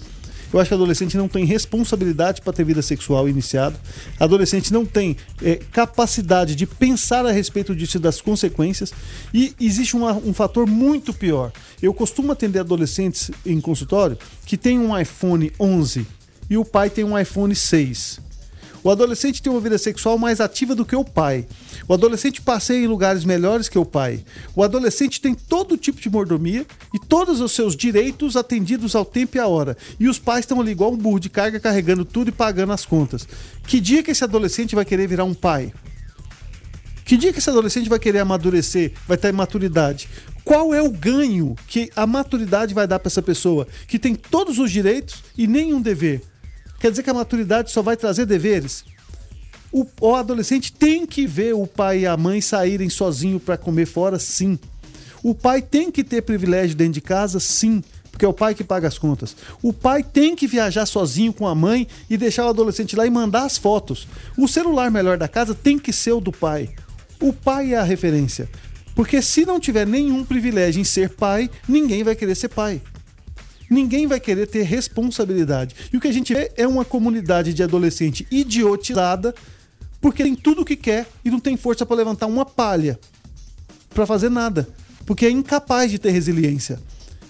[0.52, 3.80] Eu acho que adolescente não tem responsabilidade para ter vida sexual iniciada.
[4.20, 8.92] Adolescente não tem é, capacidade de pensar a respeito disso e das consequências.
[9.34, 11.52] E existe um, um fator muito pior.
[11.82, 16.06] Eu costumo atender adolescentes em consultório que tem um iPhone 11
[16.50, 18.29] e o pai tem um iPhone 6.
[18.84, 21.46] O adolescente tem uma vida sexual mais ativa do que o pai.
[21.88, 24.24] O adolescente passeia em lugares melhores que o pai.
[24.56, 29.36] O adolescente tem todo tipo de mordomia e todos os seus direitos atendidos ao tempo
[29.36, 29.76] e à hora.
[30.00, 32.86] E os pais estão ali igual um burro de carga carregando tudo e pagando as
[32.86, 33.28] contas.
[33.68, 35.74] Que dia que esse adolescente vai querer virar um pai?
[37.04, 40.08] Que dia que esse adolescente vai querer amadurecer, vai ter maturidade?
[40.44, 44.58] Qual é o ganho que a maturidade vai dar para essa pessoa que tem todos
[44.60, 46.22] os direitos e nenhum dever?
[46.80, 48.86] Quer dizer que a maturidade só vai trazer deveres?
[49.72, 53.86] O, o adolescente tem que ver o pai e a mãe saírem sozinhos para comer
[53.86, 54.58] fora, sim.
[55.22, 57.84] O pai tem que ter privilégio dentro de casa, sim
[58.20, 59.34] porque é o pai que paga as contas.
[59.64, 63.10] O pai tem que viajar sozinho com a mãe e deixar o adolescente lá e
[63.10, 64.10] mandar as fotos.
[64.38, 66.70] O celular melhor da casa tem que ser o do pai.
[67.22, 68.50] O pai é a referência.
[68.94, 72.82] Porque se não tiver nenhum privilégio em ser pai, ninguém vai querer ser pai.
[73.70, 75.76] Ninguém vai querer ter responsabilidade.
[75.94, 79.34] E o que a gente vê é uma comunidade de adolescente idiotizada
[80.02, 83.00] porque tem tudo o que quer e não tem força para levantar uma palha
[83.94, 84.68] para fazer nada,
[85.06, 86.80] porque é incapaz de ter resiliência.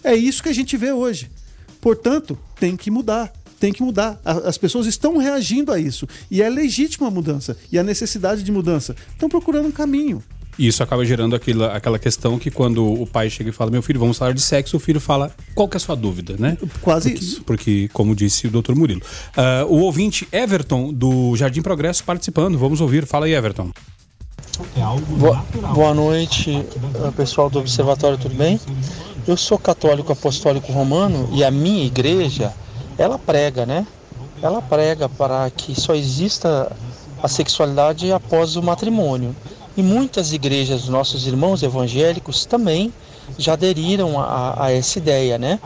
[0.04, 1.32] É isso que a gente vê hoje.
[1.82, 3.34] Portanto, tem que mudar.
[3.60, 4.20] Tem que mudar.
[4.24, 6.08] As pessoas estão reagindo a isso.
[6.32, 7.58] E é legítima a mudança.
[7.72, 8.96] E a necessidade de mudança.
[9.12, 10.24] Estão procurando um caminho.
[10.60, 13.82] E isso acaba gerando aquela, aquela questão que quando o pai chega e fala, meu
[13.82, 16.58] filho, vamos falar de sexo, o filho fala, qual que é a sua dúvida, né?
[16.82, 17.44] Quase porque, isso.
[17.44, 19.02] Porque, como disse o doutor Murilo.
[19.38, 22.60] Uh, o ouvinte Everton, do Jardim Progresso, participando.
[22.60, 23.06] Vamos ouvir.
[23.06, 23.72] Fala aí, Everton.
[25.18, 26.66] Boa, boa noite,
[27.16, 28.60] pessoal do Observatório, tudo bem?
[29.26, 32.54] Eu sou católico apostólico romano e a minha igreja,
[32.98, 33.88] ela prega, né?
[34.42, 36.70] Ela prega para que só exista
[37.24, 39.34] a sexualidade após o matrimônio.
[39.78, 42.94] E muitas igrejas nossos irmãos evangélicos também
[43.38, 45.60] já aderiram a, a essa ideia, né?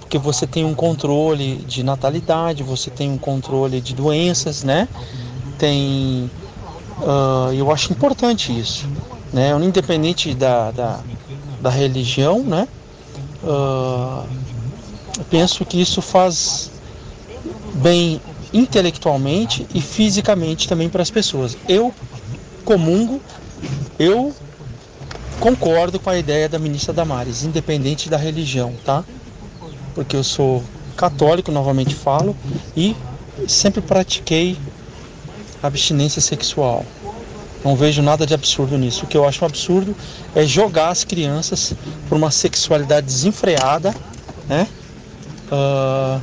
[0.00, 4.88] Porque você tem um controle de natalidade, você tem um controle de doenças, né?
[5.58, 6.30] Tem.
[7.00, 8.88] Uh, eu acho importante isso,
[9.32, 9.50] né?
[9.62, 11.00] Independente da, da,
[11.60, 12.66] da religião, né?
[13.42, 14.26] Uh,
[15.30, 16.70] penso que isso faz
[17.74, 18.20] bem
[18.52, 21.56] intelectualmente e fisicamente também para as pessoas.
[21.68, 21.92] Eu
[22.64, 23.20] comungo
[23.98, 24.34] eu
[25.40, 29.04] concordo com a ideia da ministra Damares, independente da religião, tá?
[29.94, 30.62] Porque eu sou
[30.96, 32.36] católico, novamente falo,
[32.76, 32.96] e
[33.46, 34.56] sempre pratiquei
[35.62, 36.84] abstinência sexual.
[37.64, 39.04] Não vejo nada de absurdo nisso.
[39.04, 39.94] O que eu acho um absurdo
[40.34, 41.74] é jogar as crianças
[42.08, 43.94] por uma sexualidade desenfreada,
[44.48, 44.68] né?
[45.50, 46.20] Uh,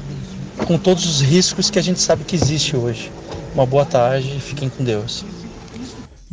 [0.66, 3.12] com todos os riscos que a gente sabe que existe hoje.
[3.54, 5.26] Uma boa tarde fiquem com Deus.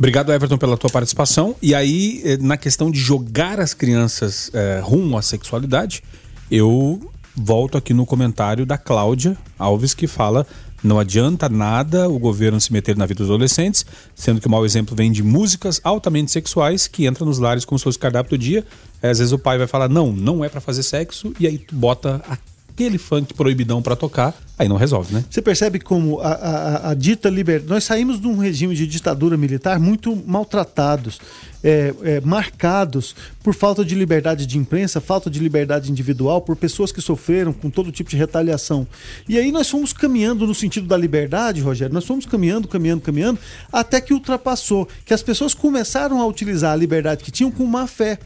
[0.03, 1.55] Obrigado, Everton, pela tua participação.
[1.61, 6.03] E aí, eh, na questão de jogar as crianças é, rumo à sexualidade,
[6.51, 10.45] eu volto aqui no comentário da Cláudia Alves, que fala:
[10.83, 14.65] não adianta nada o governo se meter na vida dos adolescentes, sendo que o mau
[14.65, 18.65] exemplo vem de músicas altamente sexuais que entram nos lares fosse o cardápio do dia.
[19.01, 21.73] Às vezes o pai vai falar: não, não é para fazer sexo, e aí tu
[21.75, 22.37] bota a
[22.73, 25.23] aquele funk proibidão para tocar, aí não resolve, né?
[25.29, 27.69] Você percebe como a, a, a dita liberdade.
[27.69, 31.19] Nós saímos de um regime de ditadura militar muito maltratados,
[31.63, 36.91] é, é, marcados por falta de liberdade de imprensa, falta de liberdade individual, por pessoas
[36.91, 38.87] que sofreram com todo tipo de retaliação.
[39.29, 43.39] E aí nós fomos caminhando no sentido da liberdade, Rogério, nós fomos caminhando, caminhando, caminhando,
[43.71, 47.85] até que ultrapassou, que as pessoas começaram a utilizar a liberdade que tinham com má
[47.85, 48.17] fé.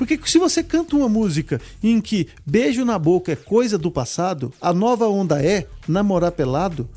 [0.00, 4.50] Porque se você canta uma música em que beijo na boca é coisa do passado,
[4.58, 6.88] a nova onda é namorar pelado,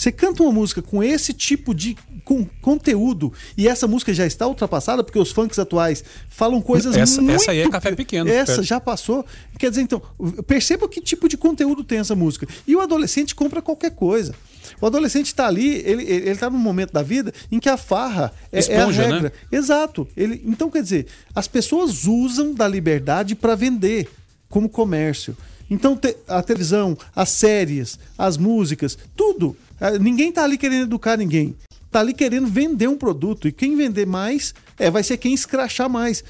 [0.00, 1.94] você canta uma música com esse tipo de
[2.24, 7.20] com, conteúdo e essa música já está ultrapassada porque os funks atuais falam coisas essa,
[7.20, 7.36] muito...
[7.36, 8.30] Essa aí é café pequeno.
[8.30, 8.62] Essa perto.
[8.62, 9.26] já passou.
[9.58, 10.00] Quer dizer, então,
[10.46, 12.48] perceba que tipo de conteúdo tem essa música.
[12.66, 14.34] E o adolescente compra qualquer coisa.
[14.80, 18.58] O adolescente está ali, ele está num momento da vida em que a farra é,
[18.58, 19.20] Esponja, é a regra.
[19.20, 19.58] Né?
[19.58, 20.08] Exato.
[20.16, 24.08] Ele, então, quer dizer, as pessoas usam da liberdade para vender
[24.48, 25.36] como comércio.
[25.70, 29.56] Então te, a televisão, as séries, as músicas, tudo.
[29.80, 31.56] É, ninguém tá ali querendo educar ninguém.
[31.90, 33.48] Tá ali querendo vender um produto.
[33.48, 36.22] E quem vender mais é, vai ser quem escrachar mais.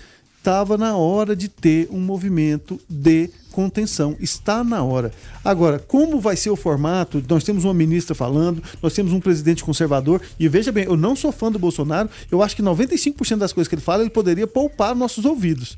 [0.42, 4.16] Tava na hora de ter um movimento de contenção.
[4.18, 5.12] Está na hora.
[5.44, 7.22] Agora, como vai ser o formato?
[7.28, 11.14] Nós temos uma ministra falando, nós temos um presidente conservador, e veja bem, eu não
[11.14, 14.46] sou fã do Bolsonaro, eu acho que 95% das coisas que ele fala, ele poderia
[14.46, 15.76] poupar nossos ouvidos.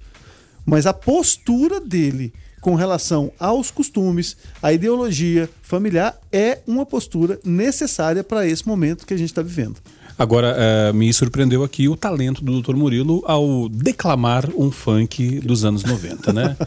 [0.65, 2.33] Mas a postura dele
[2.63, 9.13] com relação aos costumes, à ideologia familiar, é uma postura necessária para esse momento que
[9.13, 9.77] a gente está vivendo.
[10.17, 12.77] Agora, uh, me surpreendeu aqui o talento do Dr.
[12.77, 16.57] Murilo ao declamar um funk dos anos 90, né?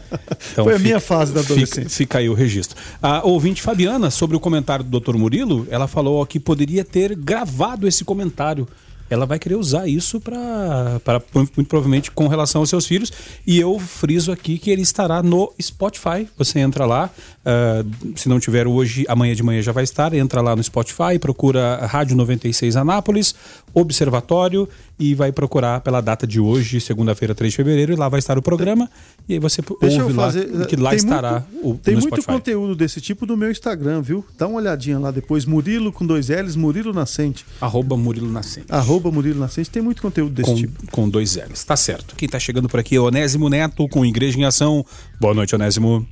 [0.52, 1.82] Então, Foi a fica, minha fase da adolescência.
[1.82, 2.76] Fica, fica, aí o registro.
[3.02, 5.16] A ouvinte Fabiana, sobre o comentário do Dr.
[5.16, 8.66] Murilo, ela falou que poderia ter gravado esse comentário
[9.08, 11.00] ela vai querer usar isso para
[11.34, 13.12] muito provavelmente com relação aos seus filhos.
[13.46, 16.28] E eu friso aqui que ele estará no Spotify.
[16.36, 17.10] Você entra lá,
[17.44, 20.12] uh, se não tiver hoje, amanhã de manhã já vai estar.
[20.12, 23.34] Entra lá no Spotify, procura Rádio 96 Anápolis,
[23.78, 24.66] Observatório
[24.98, 28.38] e vai procurar pela data de hoje, segunda-feira, 3 de fevereiro, e lá vai estar
[28.38, 28.88] o programa.
[29.28, 30.32] E aí você Deixa ouve lá,
[30.66, 32.26] que lá tem estará muito, o Tem muito Spotify.
[32.26, 34.24] conteúdo desse tipo no meu Instagram, viu?
[34.38, 35.44] Dá uma olhadinha lá depois.
[35.44, 37.44] Murilo com dois L's, Murilo Nascente.
[37.60, 38.66] Arroba Murilo Nascente.
[38.70, 39.68] Arroba Murilo Nascente.
[39.68, 40.90] Tem muito conteúdo desse com, tipo.
[40.90, 41.62] Com dois L's.
[41.62, 42.16] Tá certo.
[42.16, 44.86] Quem está chegando por aqui é Onésimo Neto, com Igreja em Ação.
[45.20, 46.06] Boa noite, Onésimo.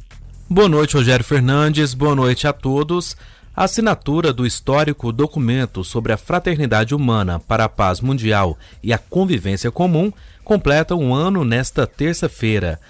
[0.51, 1.95] Boa noite, Rogério Fernandes.
[1.95, 3.17] Boa noite a todos.
[3.57, 8.99] A assinatura do histórico documento sobre a fraternidade humana para a paz mundial e a
[8.99, 12.81] convivência comum completa um ano nesta terça-feira.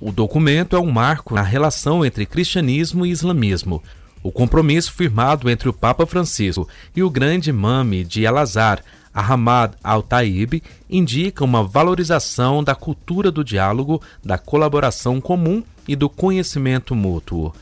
[0.00, 3.82] O documento é um marco na relação entre cristianismo e islamismo.
[4.22, 6.66] O compromisso firmado entre o Papa Francisco
[6.96, 14.00] e o grande mame de Al-Azhar, Ahmad al-Taib, indica uma valorização da cultura do diálogo,
[14.24, 17.52] da colaboração comum e do conhecimento mútuo.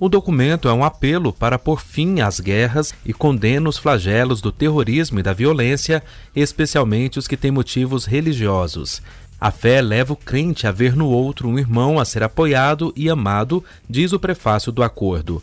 [0.00, 4.52] O documento é um apelo para pôr fim às guerras e condena os flagelos do
[4.52, 6.04] terrorismo e da violência,
[6.36, 9.02] especialmente os que têm motivos religiosos.
[9.40, 13.10] A fé leva o crente a ver no outro um irmão a ser apoiado e
[13.10, 15.42] amado, diz o prefácio do acordo.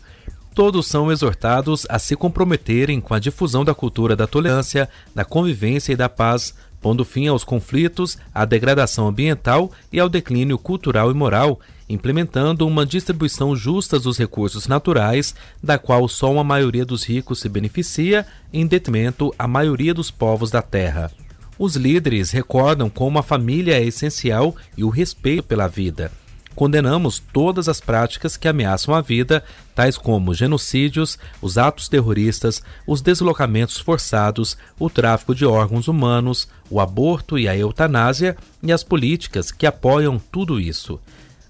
[0.54, 5.92] Todos são exortados a se comprometerem com a difusão da cultura da tolerância, da convivência
[5.92, 11.14] e da paz, pondo fim aos conflitos, à degradação ambiental e ao declínio cultural e
[11.14, 17.40] moral, implementando uma distribuição justa dos recursos naturais, da qual só uma maioria dos ricos
[17.40, 21.10] se beneficia, em detrimento à maioria dos povos da terra.
[21.58, 26.10] Os líderes recordam como a família é essencial e o respeito pela vida.
[26.54, 33.02] Condenamos todas as práticas que ameaçam a vida, tais como genocídios, os atos terroristas, os
[33.02, 39.50] deslocamentos forçados, o tráfico de órgãos humanos, o aborto e a eutanásia e as políticas
[39.50, 40.98] que apoiam tudo isso.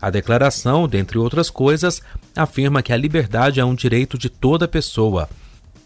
[0.07, 2.01] A declaração, dentre outras coisas,
[2.37, 5.29] afirma que a liberdade é um direito de toda pessoa.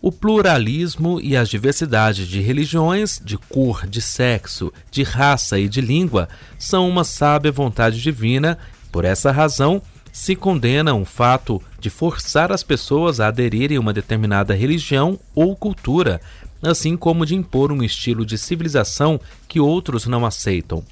[0.03, 5.81] O pluralismo e as diversidades de religiões, de cor, de sexo, de raça e de
[5.81, 8.59] língua são uma sábia vontade divina.
[8.93, 9.81] Por essa razão,
[10.13, 15.57] se condena o fato de forçar as pessoas a aderirem a uma determinada religião ou
[15.57, 16.21] cultura,
[16.63, 19.19] assim como de impor um estilo de civilização
[19.49, 20.85] que outros não aceitam.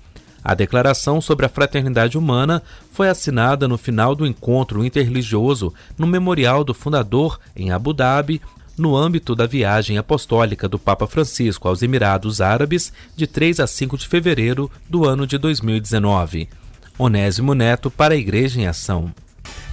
[0.48, 6.64] A Declaração sobre a Fraternidade Humana foi assinada no final do encontro interreligioso no Memorial
[6.64, 8.40] do Fundador, em Abu Dhabi,
[8.74, 13.98] no âmbito da viagem apostólica do Papa Francisco aos Emirados Árabes, de 3 a 5
[13.98, 16.48] de fevereiro do ano de 2019.
[16.98, 19.12] Onésimo Neto para a Igreja em Ação.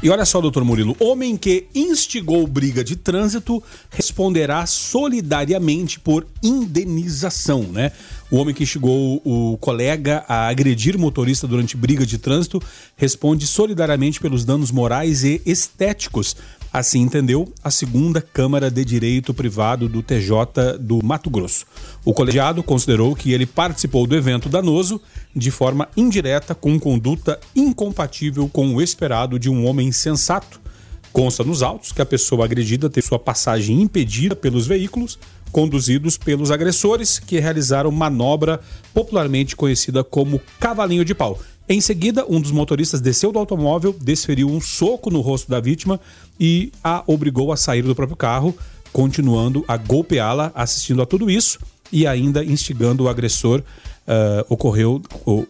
[0.03, 7.63] E olha só, doutor Murilo, homem que instigou briga de trânsito responderá solidariamente por indenização,
[7.63, 7.91] né?
[8.30, 12.61] O homem que instigou o colega a agredir motorista durante briga de trânsito
[12.95, 16.36] responde solidariamente pelos danos morais e estéticos
[16.78, 21.65] Assim entendeu a segunda Câmara de Direito Privado do TJ do Mato Grosso.
[22.03, 24.99] O colegiado considerou que ele participou do evento danoso
[25.34, 30.59] de forma indireta com conduta incompatível com o esperado de um homem sensato.
[31.13, 35.17] Consta nos autos que a pessoa agredida teve sua passagem impedida pelos veículos
[35.53, 38.59] conduzidos pelos agressores que realizaram manobra
[38.93, 41.39] popularmente conhecida como cavalinho de pau.
[41.68, 45.99] Em seguida, um dos motoristas desceu do automóvel, desferiu um soco no rosto da vítima
[46.39, 48.55] e a obrigou a sair do próprio carro,
[48.93, 51.59] continuando a golpeá-la, assistindo a tudo isso
[51.91, 53.63] e ainda instigando o agressor.
[54.07, 55.01] Uh, ocorreu,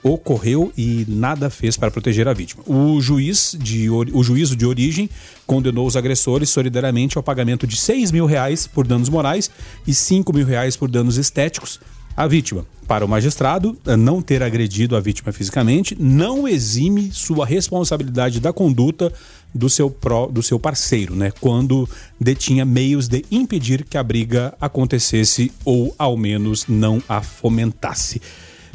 [0.01, 2.63] ocorreu e nada fez para proteger a vítima.
[2.65, 5.09] O, juiz de, o juízo de origem
[5.45, 9.51] condenou os agressores solidariamente ao pagamento de 6 mil reais por danos morais
[9.85, 11.81] e 5 mil reais por danos estéticos,
[12.15, 12.65] a vítima.
[12.87, 19.11] Para o magistrado, não ter agredido a vítima fisicamente não exime sua responsabilidade da conduta
[19.53, 21.31] do seu, pró, do seu parceiro, né?
[21.41, 21.89] Quando
[22.19, 28.21] detinha meios de impedir que a briga acontecesse ou ao menos não a fomentasse.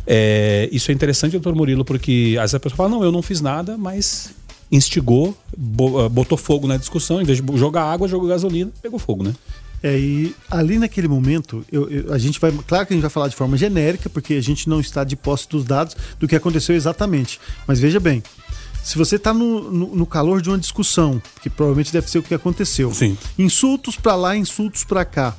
[0.07, 3.23] É, isso é interessante, doutor Murilo, porque às vezes a pessoa fala, não, eu não
[3.23, 4.35] fiz nada, mas
[4.73, 5.37] instigou,
[6.11, 9.35] botou fogo na discussão, em vez de jogar água, jogou gasolina, pegou fogo, né?
[9.83, 12.53] É, e ali naquele momento, eu, eu, a gente vai.
[12.67, 15.17] Claro que a gente vai falar de forma genérica, porque a gente não está de
[15.17, 17.41] posse dos dados do que aconteceu exatamente.
[17.67, 18.23] Mas veja bem,
[18.83, 22.23] se você está no, no, no, calor de uma discussão, que provavelmente deve ser o
[22.23, 23.17] que aconteceu, Sim.
[23.39, 25.35] insultos para lá, insultos para cá.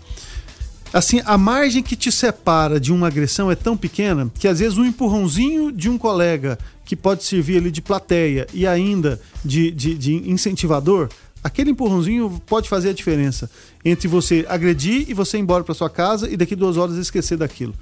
[0.93, 4.77] Assim, a margem que te separa de uma agressão é tão pequena que às vezes
[4.77, 9.95] um empurrãozinho de um colega que pode servir ali de plateia e ainda de, de,
[9.95, 11.07] de incentivador
[11.43, 13.49] aquele empurrãozinho pode fazer a diferença
[13.83, 17.37] entre você agredir e você ir embora para sua casa e daqui duas horas esquecer
[17.37, 17.73] daquilo.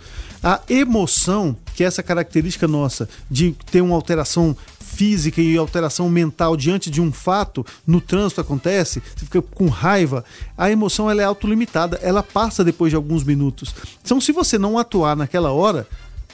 [0.41, 6.57] A emoção, que é essa característica nossa de ter uma alteração física e alteração mental
[6.57, 10.25] diante de um fato, no trânsito acontece, você fica com raiva,
[10.57, 13.73] a emoção ela é autolimitada, ela passa depois de alguns minutos.
[14.03, 15.87] Então, se você não atuar naquela hora,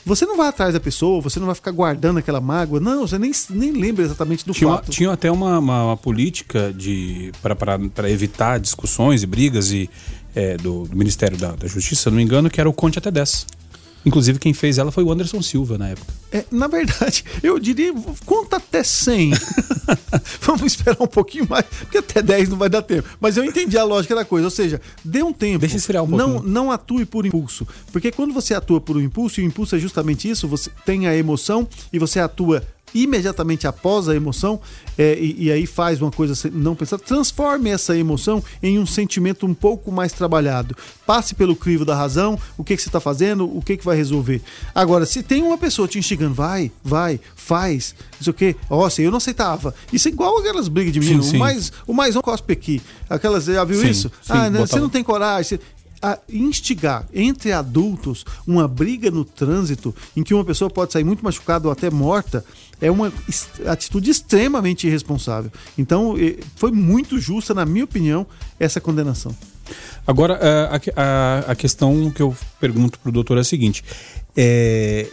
[0.05, 2.79] você não vai atrás da pessoa, você não vai ficar guardando aquela mágoa.
[2.79, 4.91] Não, você nem, nem lembra exatamente do tinha, fato.
[4.91, 9.89] Tinha até uma, uma, uma política de para evitar discussões e brigas e,
[10.35, 12.99] é, do, do, Ministério da, da Justiça, se não me engano, que era o Conte
[12.99, 13.47] até 10.
[14.05, 16.13] Inclusive, quem fez ela foi o Anderson Silva na época.
[16.31, 17.93] É, na verdade, eu diria,
[18.25, 19.31] conta até 100.
[20.41, 23.07] Vamos esperar um pouquinho mais, porque até 10 não vai dar tempo.
[23.19, 25.59] Mas eu entendi a lógica da coisa, ou seja, dê um tempo.
[25.59, 27.67] Deixa esfriar um não, não atue por impulso.
[27.91, 31.07] Porque quando você atua por um impulso, e o impulso é justamente isso, você tem
[31.07, 32.63] a emoção e você atua
[32.95, 34.59] imediatamente após a emoção
[34.97, 39.45] é, e, e, aí faz uma coisa não pensada, transforme essa emoção em um sentimento
[39.45, 40.75] um pouco mais trabalhado.
[41.05, 43.97] Passe pelo crivo da razão, o que, que você está fazendo, o que, que vai
[43.97, 44.41] resolver.
[44.73, 49.11] Agora, se tem uma pessoa te instigando, vai, vai, faz, isso o que, nossa, eu
[49.11, 49.75] não aceitava.
[49.91, 51.35] Isso é igual aquelas brigas de menino, sim, sim.
[51.35, 52.81] o mais o mais um cospe aqui.
[53.09, 54.11] Aquelas, já viu sim, isso?
[54.29, 55.59] ah, não, você não tem coragem
[56.01, 61.23] a instigar entre adultos uma briga no trânsito em que uma pessoa pode sair muito
[61.23, 62.45] machucada ou até morta
[62.81, 63.11] é uma
[63.67, 65.51] atitude extremamente irresponsável.
[65.77, 66.15] Então,
[66.55, 68.25] foi muito justa, na minha opinião,
[68.59, 69.35] essa condenação.
[70.05, 73.83] Agora, a, a, a questão que eu pergunto para o doutor é a seguinte:
[74.35, 75.07] é,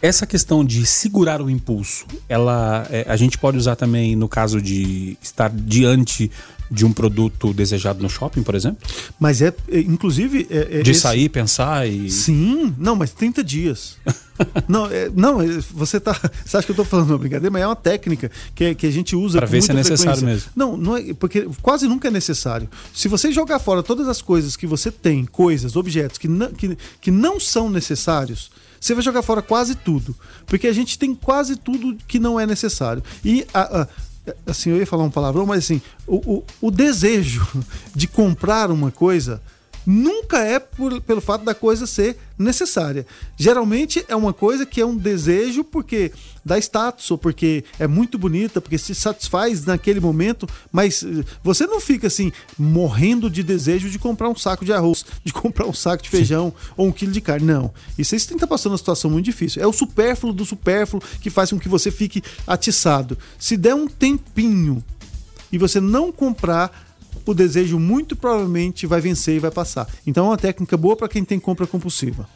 [0.00, 4.60] essa questão de segurar o impulso, ela, é, a gente pode usar também no caso
[4.60, 6.30] de estar diante
[6.70, 8.78] de um produto desejado no shopping, por exemplo?
[9.18, 10.46] Mas é, é inclusive.
[10.50, 11.00] É, é de esse...
[11.00, 12.10] sair, pensar e.
[12.10, 13.96] Sim, não, mas 30 dias.
[14.68, 16.18] não, é, não, é, você tá.
[16.44, 18.90] Você acha que eu tô falando uma brincadeira, mas é uma técnica que, que a
[18.90, 20.50] gente usa para ver se é necessário mesmo.
[20.54, 22.68] Não, não é, porque quase nunca é necessário.
[22.94, 26.76] Se você jogar fora todas as coisas que você tem, coisas, objetos que não, que,
[27.00, 28.50] que não são necessários,
[28.80, 30.14] você vai jogar fora quase tudo.
[30.46, 33.02] Porque a gente tem quase tudo que não é necessário.
[33.24, 33.88] E a, a,
[34.46, 37.46] assim, eu ia falar um palavrão, mas assim, o, o, o desejo
[37.94, 39.40] de comprar uma coisa
[39.86, 43.06] nunca é por, pelo fato da coisa ser necessária.
[43.36, 46.12] Geralmente é uma coisa que é um desejo porque
[46.44, 51.66] dá status, ou porque é muito bonita, porque se satisfaz naquele momento, mas eh, você
[51.66, 55.74] não fica assim morrendo de desejo de comprar um saco de arroz, de comprar um
[55.74, 56.72] saco de feijão Sim.
[56.76, 57.46] ou um quilo de carne.
[57.46, 57.72] Não.
[57.98, 59.62] Isso aí você está passando uma situação muito difícil.
[59.62, 63.18] É o supérfluo do supérfluo que faz com que você fique atiçado.
[63.38, 64.82] Se der um tempinho
[65.50, 66.87] e você não comprar
[67.26, 69.86] o desejo muito provavelmente vai vencer e vai passar.
[70.06, 72.28] Então é uma técnica boa para quem tem compra compulsiva.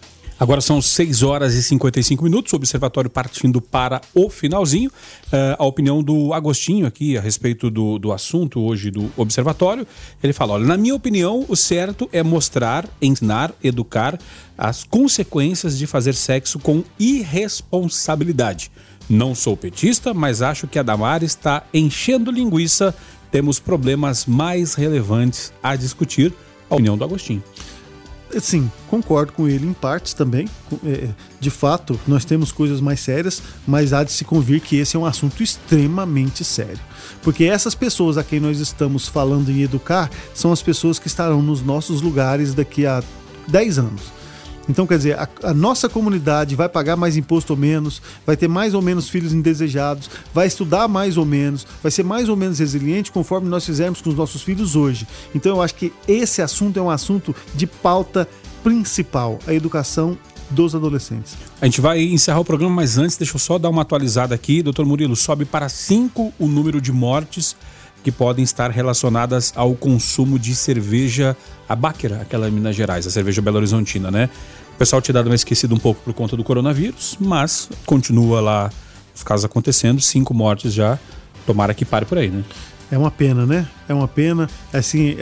[0.42, 4.90] Agora são 6 horas e 55 minutos, o observatório partindo para o finalzinho.
[5.28, 9.86] Uh, a opinião do Agostinho aqui a respeito do, do assunto hoje do observatório.
[10.20, 14.18] Ele fala: olha, na minha opinião, o certo é mostrar, ensinar, educar
[14.58, 18.72] as consequências de fazer sexo com irresponsabilidade.
[19.08, 22.92] Não sou petista, mas acho que a Damar está enchendo linguiça
[23.32, 26.32] temos problemas mais relevantes a discutir.
[26.70, 27.42] A opinião do Agostinho.
[28.40, 30.48] Sim, concordo com ele em partes também.
[30.86, 31.08] É,
[31.38, 34.98] de fato, nós temos coisas mais sérias, mas há de se convir que esse é
[34.98, 36.80] um assunto extremamente sério.
[37.22, 41.42] Porque essas pessoas a quem nós estamos falando em educar são as pessoas que estarão
[41.42, 43.02] nos nossos lugares daqui a
[43.48, 44.21] 10 anos.
[44.68, 48.48] Então, quer dizer, a, a, nossa comunidade vai pagar mais imposto ou menos, vai ter
[48.48, 52.58] mais ou menos filhos indesejados, vai estudar mais ou menos, vai ser mais ou menos
[52.58, 55.06] resiliente conforme nós fizermos com os nossos filhos hoje.
[55.34, 58.28] Então, eu acho que esse assunto é um assunto de pauta
[58.62, 60.16] principal, a educação
[60.50, 61.36] dos adolescentes.
[61.60, 64.62] A gente vai encerrar o programa, mas antes, deixa eu só dar uma atualizada aqui.
[64.62, 67.56] Doutor Murilo, sobe para 5 o número de mortes
[68.02, 71.36] que podem estar relacionadas ao consumo de cerveja
[71.68, 74.28] a Báquera, aquela em Minas Gerais, a cerveja Belo Horizontina, né?
[74.74, 78.70] O pessoal tinha dado uma esquecida um pouco por conta do coronavírus, mas continua lá
[79.14, 80.98] os casos acontecendo, cinco mortes já.
[81.46, 82.42] Tomara que pare por aí, né?
[82.90, 83.66] É uma pena, né?
[83.88, 84.50] É uma pena.
[84.70, 85.16] Assim,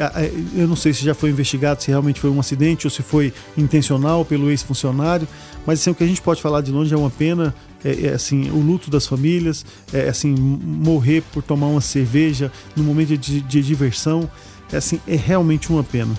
[0.57, 3.33] eu não sei se já foi investigado, se realmente foi um acidente ou se foi
[3.57, 5.29] intencional pelo ex-funcionário,
[5.67, 7.55] mas assim, o que a gente pode falar de longe é uma pena.
[7.83, 12.85] É, é, assim o luto das famílias, é assim morrer por tomar uma cerveja no
[12.85, 14.31] momento de, de diversão,
[14.71, 16.15] é assim é realmente uma pena.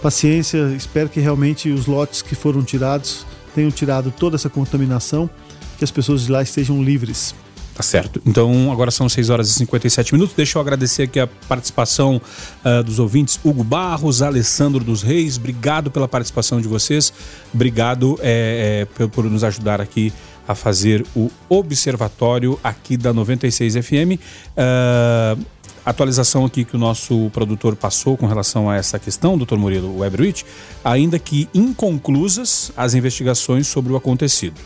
[0.00, 5.28] Paciência, espero que realmente os lotes que foram tirados tenham tirado toda essa contaminação,
[5.76, 7.34] que as pessoas de lá estejam livres.
[7.82, 8.22] Tá certo.
[8.24, 10.36] Então, agora são 6 horas e 57 minutos.
[10.36, 12.22] Deixa eu agradecer aqui a participação
[12.64, 13.40] uh, dos ouvintes.
[13.42, 17.12] Hugo Barros, Alessandro dos Reis, obrigado pela participação de vocês.
[17.52, 20.12] Obrigado é, é, por, por nos ajudar aqui
[20.46, 24.14] a fazer o observatório aqui da 96 FM.
[24.14, 25.44] Uh,
[25.84, 30.44] atualização aqui que o nosso produtor passou com relação a essa questão, doutor Murilo Webrwitch,
[30.84, 34.60] ainda que inconclusas as investigações sobre o acontecido,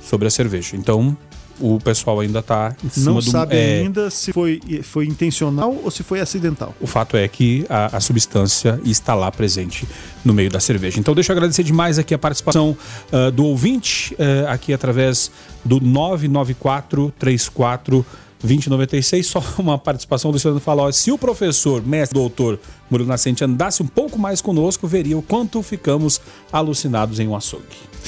[0.00, 0.76] sobre a cerveja.
[0.76, 1.16] Então,
[1.60, 3.22] o pessoal ainda está em cima Não do...
[3.22, 3.80] sabe é...
[3.80, 6.74] ainda se foi, foi intencional ou se foi acidental.
[6.80, 9.86] O fato é que a, a, substância está lá presente
[10.24, 10.98] no meio da cerveja.
[10.98, 12.76] Então deixa eu agradecer demais aqui a participação
[13.12, 15.30] uh, do ouvinte, uh, aqui através
[15.64, 18.04] do 994 34
[18.40, 22.58] 2096, só uma participação do Luciano falou: se o professor, mestre, doutor
[22.90, 26.20] Murilo Nascente andasse um pouco mais conosco, veria o quanto ficamos
[26.52, 27.64] alucinados em um açougue.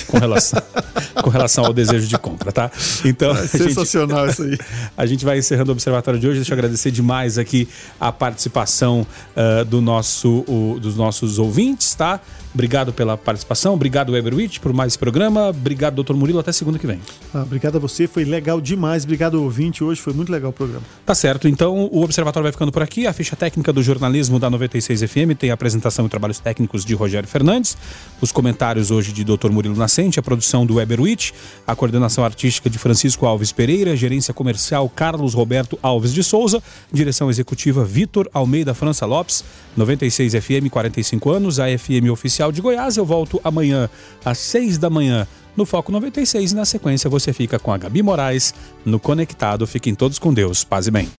[0.07, 0.63] Com relação,
[1.23, 2.71] com relação ao desejo de compra, tá?
[3.05, 4.59] Então, é sensacional gente, isso aí.
[4.97, 6.39] A gente vai encerrando o observatório de hoje.
[6.39, 7.69] Deixa eu agradecer demais aqui
[7.99, 9.07] a participação
[9.37, 12.21] uh, do nosso, o, dos nossos ouvintes, tá?
[12.55, 16.87] Obrigado pela participação, obrigado Weberwitch por mais esse programa, obrigado doutor Murilo, até segunda que
[16.87, 16.99] vem.
[17.33, 20.83] Ah, obrigado a você, foi legal demais, obrigado ouvinte, hoje foi muito legal o programa.
[21.05, 24.49] Tá certo, então o Observatório vai ficando por aqui, a ficha técnica do jornalismo da
[24.69, 27.77] 96 FM tem a apresentação e trabalhos técnicos de Rogério Fernandes,
[28.21, 31.33] os comentários hoje de doutor Murilo Nascente, a produção do Weberwitch,
[31.67, 36.63] a coordenação artística de Francisco Alves Pereira, gerência comercial Carlos Roberto Alves de Souza,
[36.93, 39.43] direção executiva Vitor Almeida França Lopes,
[39.77, 42.97] 96 FM, 45 anos, a FM oficial de Goiás.
[42.97, 43.89] Eu volto amanhã
[44.25, 48.03] às 6 da manhã no Foco 96 e na sequência você fica com a Gabi
[48.03, 48.55] Moraes
[48.85, 49.67] no Conectado.
[49.67, 50.63] Fiquem todos com Deus.
[50.63, 51.09] Paz e bem.